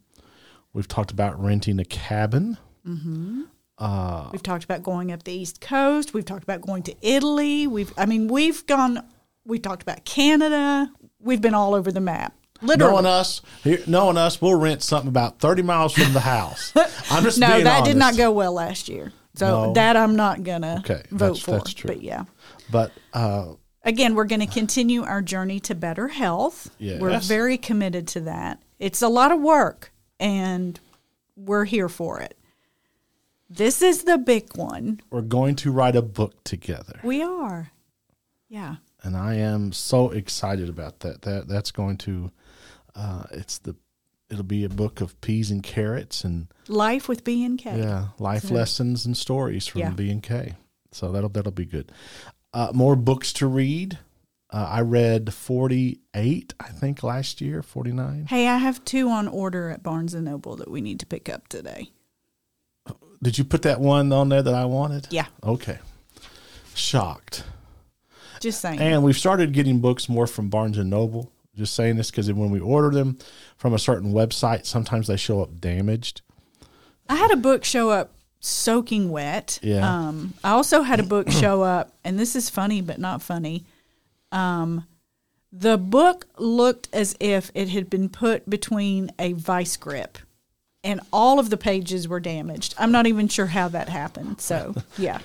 We've 0.73 0.87
talked 0.87 1.11
about 1.11 1.41
renting 1.43 1.79
a 1.79 1.85
cabin. 1.85 2.57
We've 2.85 4.43
talked 4.43 4.63
about 4.63 4.83
going 4.83 5.11
up 5.11 5.23
the 5.23 5.31
East 5.33 5.59
Coast. 5.61 6.13
We've 6.13 6.25
talked 6.25 6.43
about 6.43 6.61
going 6.61 6.83
to 6.83 6.95
Italy. 7.01 7.67
We've 7.67 7.91
I 7.97 8.05
mean, 8.05 8.27
we've 8.27 8.65
gone 8.67 9.03
we've 9.45 9.61
talked 9.61 9.81
about 9.81 10.05
Canada. 10.05 10.91
We've 11.19 11.41
been 11.41 11.53
all 11.53 11.73
over 11.75 11.91
the 11.91 12.01
map. 12.01 12.35
Literally. 12.63 12.93
Knowing 12.93 13.05
us, 13.07 13.41
here, 13.63 13.79
knowing 13.87 14.17
us, 14.17 14.39
we'll 14.39 14.53
rent 14.55 14.83
something 14.83 15.07
about 15.09 15.39
thirty 15.39 15.63
miles 15.63 15.93
from 15.93 16.13
the 16.13 16.19
house. 16.19 16.71
I'm 17.09 17.23
just 17.23 17.39
No, 17.39 17.59
that 17.63 17.85
did 17.85 17.97
not 17.97 18.15
go 18.15 18.31
well 18.31 18.53
last 18.53 18.87
year. 18.87 19.11
So 19.33 19.47
No. 19.67 19.73
that 19.73 19.97
I'm 19.97 20.15
not 20.15 20.43
gonna 20.43 20.77
Okay, 20.79 21.01
vote 21.09 21.17
that's- 21.19 21.39
for. 21.39 21.51
that's 21.51 21.73
true. 21.73 21.87
But 21.87 22.01
yeah. 22.03 22.25
But 22.69 22.91
uh, 23.13 23.53
Again, 23.83 24.13
we're 24.13 24.25
going 24.25 24.41
to 24.41 24.47
continue 24.47 25.03
our 25.03 25.21
journey 25.21 25.59
to 25.61 25.73
better 25.75 26.07
health. 26.09 26.69
We're 26.79 27.19
very 27.19 27.57
committed 27.57 28.07
to 28.09 28.21
that. 28.21 28.61
It's 28.79 29.01
a 29.01 29.07
lot 29.07 29.31
of 29.31 29.39
work 29.41 29.91
and 30.19 30.79
we're 31.35 31.65
here 31.65 31.89
for 31.89 32.19
it. 32.19 32.37
This 33.49 33.81
is 33.81 34.03
the 34.03 34.17
big 34.17 34.55
one. 34.55 35.01
we're 35.09 35.21
going 35.21 35.55
to 35.57 35.71
write 35.71 35.95
a 35.95 36.01
book 36.01 36.41
together, 36.43 36.99
We 37.03 37.21
are. 37.21 37.71
Yeah. 38.47 38.75
and 39.03 39.17
I 39.17 39.35
am 39.35 39.71
so 39.73 40.09
excited 40.11 40.69
about 40.69 40.99
that. 41.01 41.23
That 41.23 41.47
that's 41.47 41.71
going 41.71 41.97
to, 41.99 42.31
uh, 42.95 43.23
it's 43.31 43.57
the, 43.57 43.75
it'll 44.29 44.43
be 44.43 44.63
a 44.63 44.69
book 44.69 45.01
of 45.01 45.19
peas 45.21 45.51
and 45.51 45.61
carrots 45.63 46.23
and 46.23 46.47
Life 46.67 47.09
with 47.09 47.23
B 47.23 47.43
and 47.43 47.57
K. 47.59 47.77
yeah, 47.79 48.07
life 48.19 48.49
lessons 48.51 49.05
and 49.05 49.17
stories 49.17 49.67
from 49.67 49.81
Yeah. 49.81 49.89
B 49.91 50.09
and 50.11 50.21
K. 50.23 50.53
So 50.93 51.11
that'll 51.11 51.29
that'll 51.29 51.51
be 51.51 51.65
good. 51.65 51.91
Uh, 52.53 52.71
more 52.73 52.95
books 52.95 53.33
to 53.33 53.47
read. 53.47 53.99
Uh, 54.53 54.67
I 54.69 54.81
read 54.81 55.33
forty 55.33 56.01
eight, 56.13 56.53
I 56.59 56.67
think, 56.67 57.03
last 57.03 57.39
year. 57.39 57.61
Forty 57.61 57.91
nine. 57.91 58.25
Hey, 58.27 58.47
I 58.47 58.57
have 58.57 58.83
two 58.83 59.09
on 59.09 59.27
order 59.27 59.69
at 59.69 59.81
Barnes 59.81 60.13
and 60.13 60.25
Noble 60.25 60.57
that 60.57 60.69
we 60.69 60.81
need 60.81 60.99
to 60.99 61.05
pick 61.05 61.29
up 61.29 61.47
today. 61.47 61.89
Did 63.23 63.37
you 63.37 63.43
put 63.43 63.61
that 63.61 63.79
one 63.79 64.11
on 64.11 64.29
there 64.29 64.41
that 64.41 64.53
I 64.53 64.65
wanted? 64.65 65.07
Yeah. 65.11 65.27
Okay. 65.43 65.79
Shocked. 66.73 67.43
Just 68.41 68.59
saying. 68.59 68.79
And 68.79 69.03
we've 69.03 69.17
started 69.17 69.53
getting 69.53 69.79
books 69.79 70.09
more 70.09 70.25
from 70.27 70.49
Barnes 70.49 70.77
and 70.77 70.89
Noble. 70.89 71.31
Just 71.55 71.75
saying 71.75 71.97
this 71.97 72.09
because 72.09 72.31
when 72.33 72.49
we 72.49 72.59
order 72.59 72.89
them 72.89 73.19
from 73.57 73.73
a 73.73 73.79
certain 73.79 74.13
website, 74.13 74.65
sometimes 74.65 75.07
they 75.07 75.17
show 75.17 75.41
up 75.41 75.61
damaged. 75.61 76.21
I 77.07 77.15
had 77.15 77.31
a 77.31 77.37
book 77.37 77.63
show 77.63 77.89
up 77.91 78.15
soaking 78.41 79.09
wet. 79.11 79.59
Yeah. 79.61 79.87
Um, 80.07 80.33
I 80.43 80.49
also 80.51 80.81
had 80.81 80.99
a 80.99 81.03
book 81.03 81.29
show 81.31 81.61
up, 81.61 81.93
and 82.03 82.19
this 82.19 82.35
is 82.35 82.49
funny 82.49 82.81
but 82.81 82.99
not 82.99 83.21
funny. 83.21 83.63
Um, 84.31 84.85
the 85.53 85.77
book 85.77 86.25
looked 86.37 86.89
as 86.91 87.15
if 87.19 87.51
it 87.53 87.69
had 87.69 87.89
been 87.89 88.09
put 88.09 88.49
between 88.49 89.11
a 89.19 89.33
vice 89.33 89.77
grip, 89.77 90.17
and 90.83 90.99
all 91.13 91.39
of 91.39 91.49
the 91.49 91.57
pages 91.57 92.07
were 92.07 92.19
damaged. 92.19 92.73
I'm 92.77 92.91
not 92.91 93.05
even 93.07 93.27
sure 93.27 93.45
how 93.47 93.67
that 93.69 93.87
happened. 93.89 94.41
So, 94.41 94.75
yeah. 94.97 95.19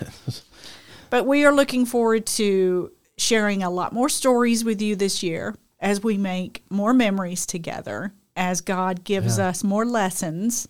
But 1.09 1.25
we 1.25 1.45
are 1.45 1.53
looking 1.53 1.85
forward 1.85 2.25
to 2.27 2.91
sharing 3.17 3.63
a 3.63 3.69
lot 3.69 3.93
more 3.93 4.09
stories 4.09 4.63
with 4.63 4.81
you 4.81 4.95
this 4.95 5.23
year 5.23 5.55
as 5.79 6.03
we 6.03 6.17
make 6.17 6.63
more 6.69 6.93
memories 6.93 7.45
together, 7.45 8.11
as 8.35 8.61
God 8.61 9.03
gives 9.03 9.37
Yeah. 9.39 9.47
us 9.47 9.63
more 9.63 9.85
lessons. 9.85 10.67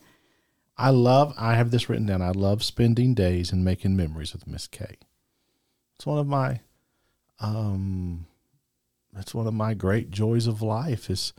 I 0.77 0.91
love, 0.91 1.33
I 1.37 1.55
have 1.55 1.71
this 1.71 1.89
written 1.89 2.05
down. 2.05 2.21
I 2.21 2.31
love 2.31 2.63
spending 2.63 3.13
days 3.13 3.51
and 3.51 3.65
making 3.65 3.95
memories 3.95 4.33
with 4.33 4.45
Miss 4.47 4.67
K. 4.67 4.97
It's 5.95 6.05
one 6.05 6.19
of 6.19 6.27
my, 6.27 6.59
um, 7.39 8.27
it's 9.17 9.33
one 9.33 9.47
of 9.47 9.53
my 9.53 9.73
great 9.73 10.11
joys 10.11 10.45
of 10.45 10.61
life 10.61 11.09
is 11.09 11.33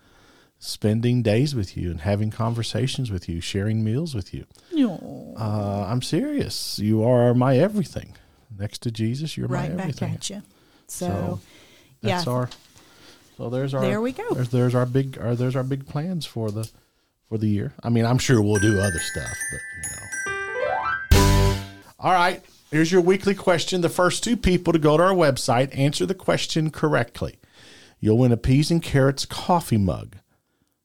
spending 0.58 1.22
days 1.22 1.54
with 1.54 1.76
you 1.76 1.90
and 1.90 2.00
having 2.00 2.30
conversations 2.30 3.10
with 3.12 3.28
you, 3.28 3.40
sharing 3.40 3.84
meals 3.84 4.14
with 4.14 4.34
you. 4.34 4.44
Uh, 5.38 5.86
I'm 5.88 6.02
serious. 6.02 6.80
You 6.80 7.04
are 7.04 7.32
my 7.34 7.56
everything. 7.56 8.16
Next 8.58 8.82
to 8.82 8.90
Jesus, 8.90 9.36
you're 9.36 9.46
right 9.46 9.70
my 9.70 9.86
back 9.86 10.02
at 10.02 10.30
you. 10.30 10.42
So, 10.88 11.06
So, 11.06 11.40
yeah, 12.00 12.16
That's 12.16 12.26
our. 12.26 12.50
So 13.36 13.50
there's 13.50 13.72
our. 13.74 13.82
There 13.82 14.00
we 14.00 14.10
go. 14.10 14.34
There's, 14.34 14.48
there's 14.48 14.74
our 14.74 14.86
big. 14.86 15.16
Our, 15.20 15.36
there's 15.36 15.54
our 15.54 15.62
big 15.62 15.86
plans 15.86 16.26
for 16.26 16.50
the, 16.50 16.68
for 17.28 17.38
the 17.38 17.48
year. 17.48 17.72
I 17.82 17.88
mean, 17.90 18.04
I'm 18.04 18.18
sure 18.18 18.40
we'll 18.42 18.60
do 18.60 18.78
other 18.80 18.98
stuff, 18.98 19.38
but 19.50 19.60
you 19.82 19.90
know. 19.90 21.88
All 21.98 22.12
right. 22.12 22.44
Here's 22.70 22.92
your 22.92 23.00
weekly 23.00 23.34
question. 23.34 23.80
The 23.80 23.88
first 23.88 24.22
two 24.22 24.36
people 24.36 24.72
to 24.72 24.78
go 24.78 24.96
to 24.96 25.02
our 25.02 25.12
website 25.14 25.76
answer 25.76 26.04
the 26.06 26.14
question 26.14 26.70
correctly. 26.70 27.38
You'll 28.00 28.18
win 28.18 28.30
a 28.32 28.36
peas 28.36 28.70
and 28.70 28.82
carrots 28.82 29.24
coffee 29.24 29.78
mug. 29.78 30.16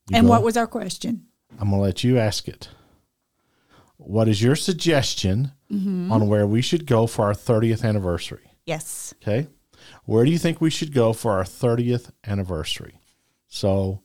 You 0.10 0.18
and 0.18 0.26
go- 0.26 0.32
what 0.32 0.44
was 0.44 0.58
our 0.58 0.68
question? 0.68 1.26
I'm 1.60 1.70
going 1.70 1.80
to 1.80 1.84
let 1.84 2.04
you 2.04 2.18
ask 2.18 2.48
it. 2.48 2.70
What 3.98 4.28
is 4.28 4.42
your 4.42 4.56
suggestion 4.56 5.52
Mm-hmm. 5.72 6.12
on 6.12 6.28
where 6.28 6.46
we 6.46 6.62
should 6.62 6.86
go 6.86 7.08
for 7.08 7.26
our 7.26 7.34
30th 7.34 7.84
anniversary? 7.84 8.52
Yes. 8.64 9.12
Okay. 9.24 9.48
Where 10.06 10.24
do 10.24 10.30
you 10.30 10.38
think 10.38 10.62
we 10.62 10.70
should 10.70 10.94
go 10.94 11.14
for 11.14 11.32
our 11.32 11.44
30th 11.44 12.12
anniversary? 12.28 13.00
So 13.48 14.02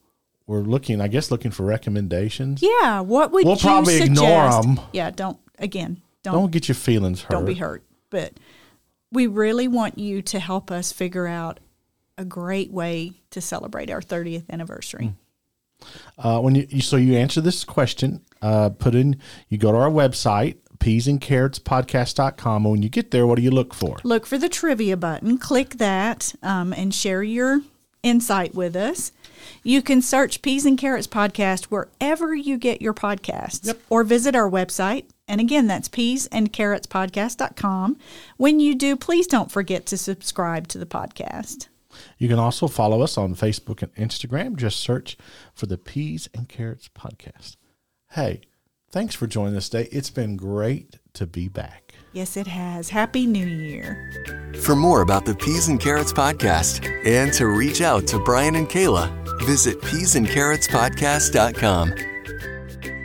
we're 0.48 0.62
looking, 0.62 1.00
I 1.00 1.06
guess, 1.06 1.30
looking 1.30 1.52
for 1.52 1.62
recommendations. 1.64 2.60
Yeah. 2.62 3.00
What 3.00 3.30
would 3.30 3.44
We'll 3.44 3.54
you 3.54 3.60
probably 3.60 3.98
suggest? 3.98 4.10
ignore 4.20 4.48
'em. 4.64 4.80
Yeah. 4.92 5.10
Don't 5.10 5.38
again. 5.58 6.00
Don't 6.24 6.34
Don't 6.34 6.50
get 6.50 6.66
your 6.66 6.74
feelings 6.74 7.22
hurt. 7.22 7.30
don't 7.30 7.44
be 7.44 7.54
hurt. 7.54 7.84
But 8.10 8.32
we 9.12 9.26
really 9.28 9.68
want 9.68 9.98
you 9.98 10.20
to 10.22 10.40
help 10.40 10.70
us 10.72 10.90
figure 10.90 11.26
out 11.28 11.60
a 12.16 12.24
great 12.24 12.72
way 12.72 13.12
to 13.30 13.40
celebrate 13.40 13.90
our 13.90 14.00
30th 14.02 14.44
anniversary. 14.50 15.14
Uh, 16.18 16.40
when 16.40 16.56
you, 16.56 16.66
you 16.70 16.80
so 16.80 16.96
you 16.96 17.14
answer 17.16 17.40
this 17.40 17.62
question, 17.64 18.20
uh, 18.42 18.70
put 18.70 18.94
in 18.96 19.16
you 19.48 19.58
go 19.58 19.70
to 19.70 19.78
our 19.78 19.90
website 19.90 20.56
peasandcarrotspodcast.com 20.78 22.64
and 22.64 22.72
when 22.72 22.82
you 22.82 22.88
get 22.88 23.10
there, 23.10 23.26
what 23.26 23.36
do 23.36 23.42
you 23.42 23.50
look 23.50 23.74
for? 23.74 23.96
Look 24.04 24.26
for 24.26 24.38
the 24.38 24.48
trivia 24.48 24.96
button, 24.96 25.38
click 25.38 25.70
that, 25.78 26.34
um, 26.42 26.72
and 26.72 26.94
share 26.94 27.22
your 27.22 27.60
insight 28.02 28.54
with 28.54 28.76
us. 28.76 29.12
You 29.62 29.82
can 29.82 30.02
search 30.02 30.42
Peas 30.42 30.66
and 30.66 30.76
Carrots 30.78 31.06
Podcast 31.06 31.64
wherever 31.64 32.34
you 32.34 32.58
get 32.58 32.82
your 32.82 32.94
podcasts, 32.94 33.74
or 33.88 34.04
visit 34.04 34.34
our 34.34 34.50
website, 34.50 35.04
And 35.30 35.42
again, 35.42 35.66
that's 35.66 35.90
peasandcarrotspodcast.com. 35.90 37.98
When 38.38 38.60
you 38.60 38.74
do, 38.74 38.96
please 38.96 39.26
don't 39.26 39.52
forget 39.52 39.84
to 39.86 39.98
subscribe 39.98 40.68
to 40.68 40.78
the 40.78 40.86
podcast. 40.86 41.68
You 42.16 42.28
can 42.28 42.38
also 42.38 42.68
follow 42.68 43.02
us 43.02 43.18
on 43.18 43.34
Facebook 43.34 43.82
and 43.82 43.94
Instagram. 43.96 44.56
Just 44.56 44.80
search 44.80 45.16
for 45.54 45.66
the 45.66 45.78
Peas 45.78 46.28
and 46.34 46.48
Carrots 46.48 46.88
Podcast. 46.88 47.56
Hey, 48.12 48.42
thanks 48.90 49.14
for 49.14 49.26
joining 49.26 49.56
us 49.56 49.68
today. 49.68 49.88
It's 49.92 50.10
been 50.10 50.36
great 50.36 50.98
to 51.18 51.26
be 51.26 51.48
back. 51.48 51.92
Yes, 52.12 52.36
it 52.36 52.46
has. 52.46 52.88
Happy 52.88 53.26
New 53.26 53.46
Year. 53.46 54.10
For 54.62 54.74
more 54.74 55.02
about 55.02 55.26
the 55.26 55.34
Peas 55.34 55.68
and 55.68 55.78
Carrots 55.80 56.12
podcast 56.12 56.86
and 57.06 57.32
to 57.34 57.46
reach 57.48 57.80
out 57.80 58.06
to 58.08 58.18
Brian 58.20 58.54
and 58.54 58.68
Kayla, 58.68 59.10
visit 59.44 59.80
peasandcarrotspodcast.com. 59.82 61.94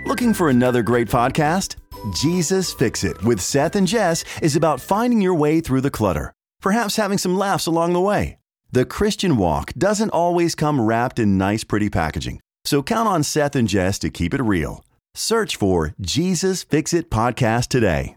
Looking 0.06 0.34
for 0.34 0.50
another 0.50 0.82
great 0.82 1.10
podcast? 1.10 1.76
Jesus 2.22 2.74
Fix 2.74 3.04
It 3.04 3.22
with 3.24 3.40
Seth 3.40 3.76
and 3.76 3.88
Jess 3.88 4.24
is 4.42 4.56
about 4.56 4.82
finding 4.82 5.22
your 5.22 5.36
way 5.36 5.62
through 5.62 5.82
the 5.82 5.92
clutter, 5.92 6.34
perhaps 6.62 6.98
having 6.98 7.18
some 7.18 7.38
laughs 7.38 7.68
along 7.68 7.94
the 7.94 8.02
way. 8.02 8.38
The 8.72 8.86
Christian 8.86 9.38
walk 9.38 9.74
doesn't 9.74 10.10
always 10.10 10.56
come 10.56 10.82
wrapped 10.82 11.20
in 11.20 11.38
nice, 11.38 11.64
pretty 11.64 11.90
packaging, 11.90 12.42
so 12.66 12.84
count 12.84 13.08
on 13.08 13.24
Seth 13.24 13.56
and 13.56 13.68
Jess 13.68 14.00
to 14.00 14.10
keep 14.10 14.34
it 14.34 14.42
real. 14.42 14.84
Search 15.16 15.56
for 15.58 15.94
Jesus 16.02 16.64
Fix 16.64 16.92
It 16.92 17.12
podcast 17.12 17.68
today. 17.68 18.16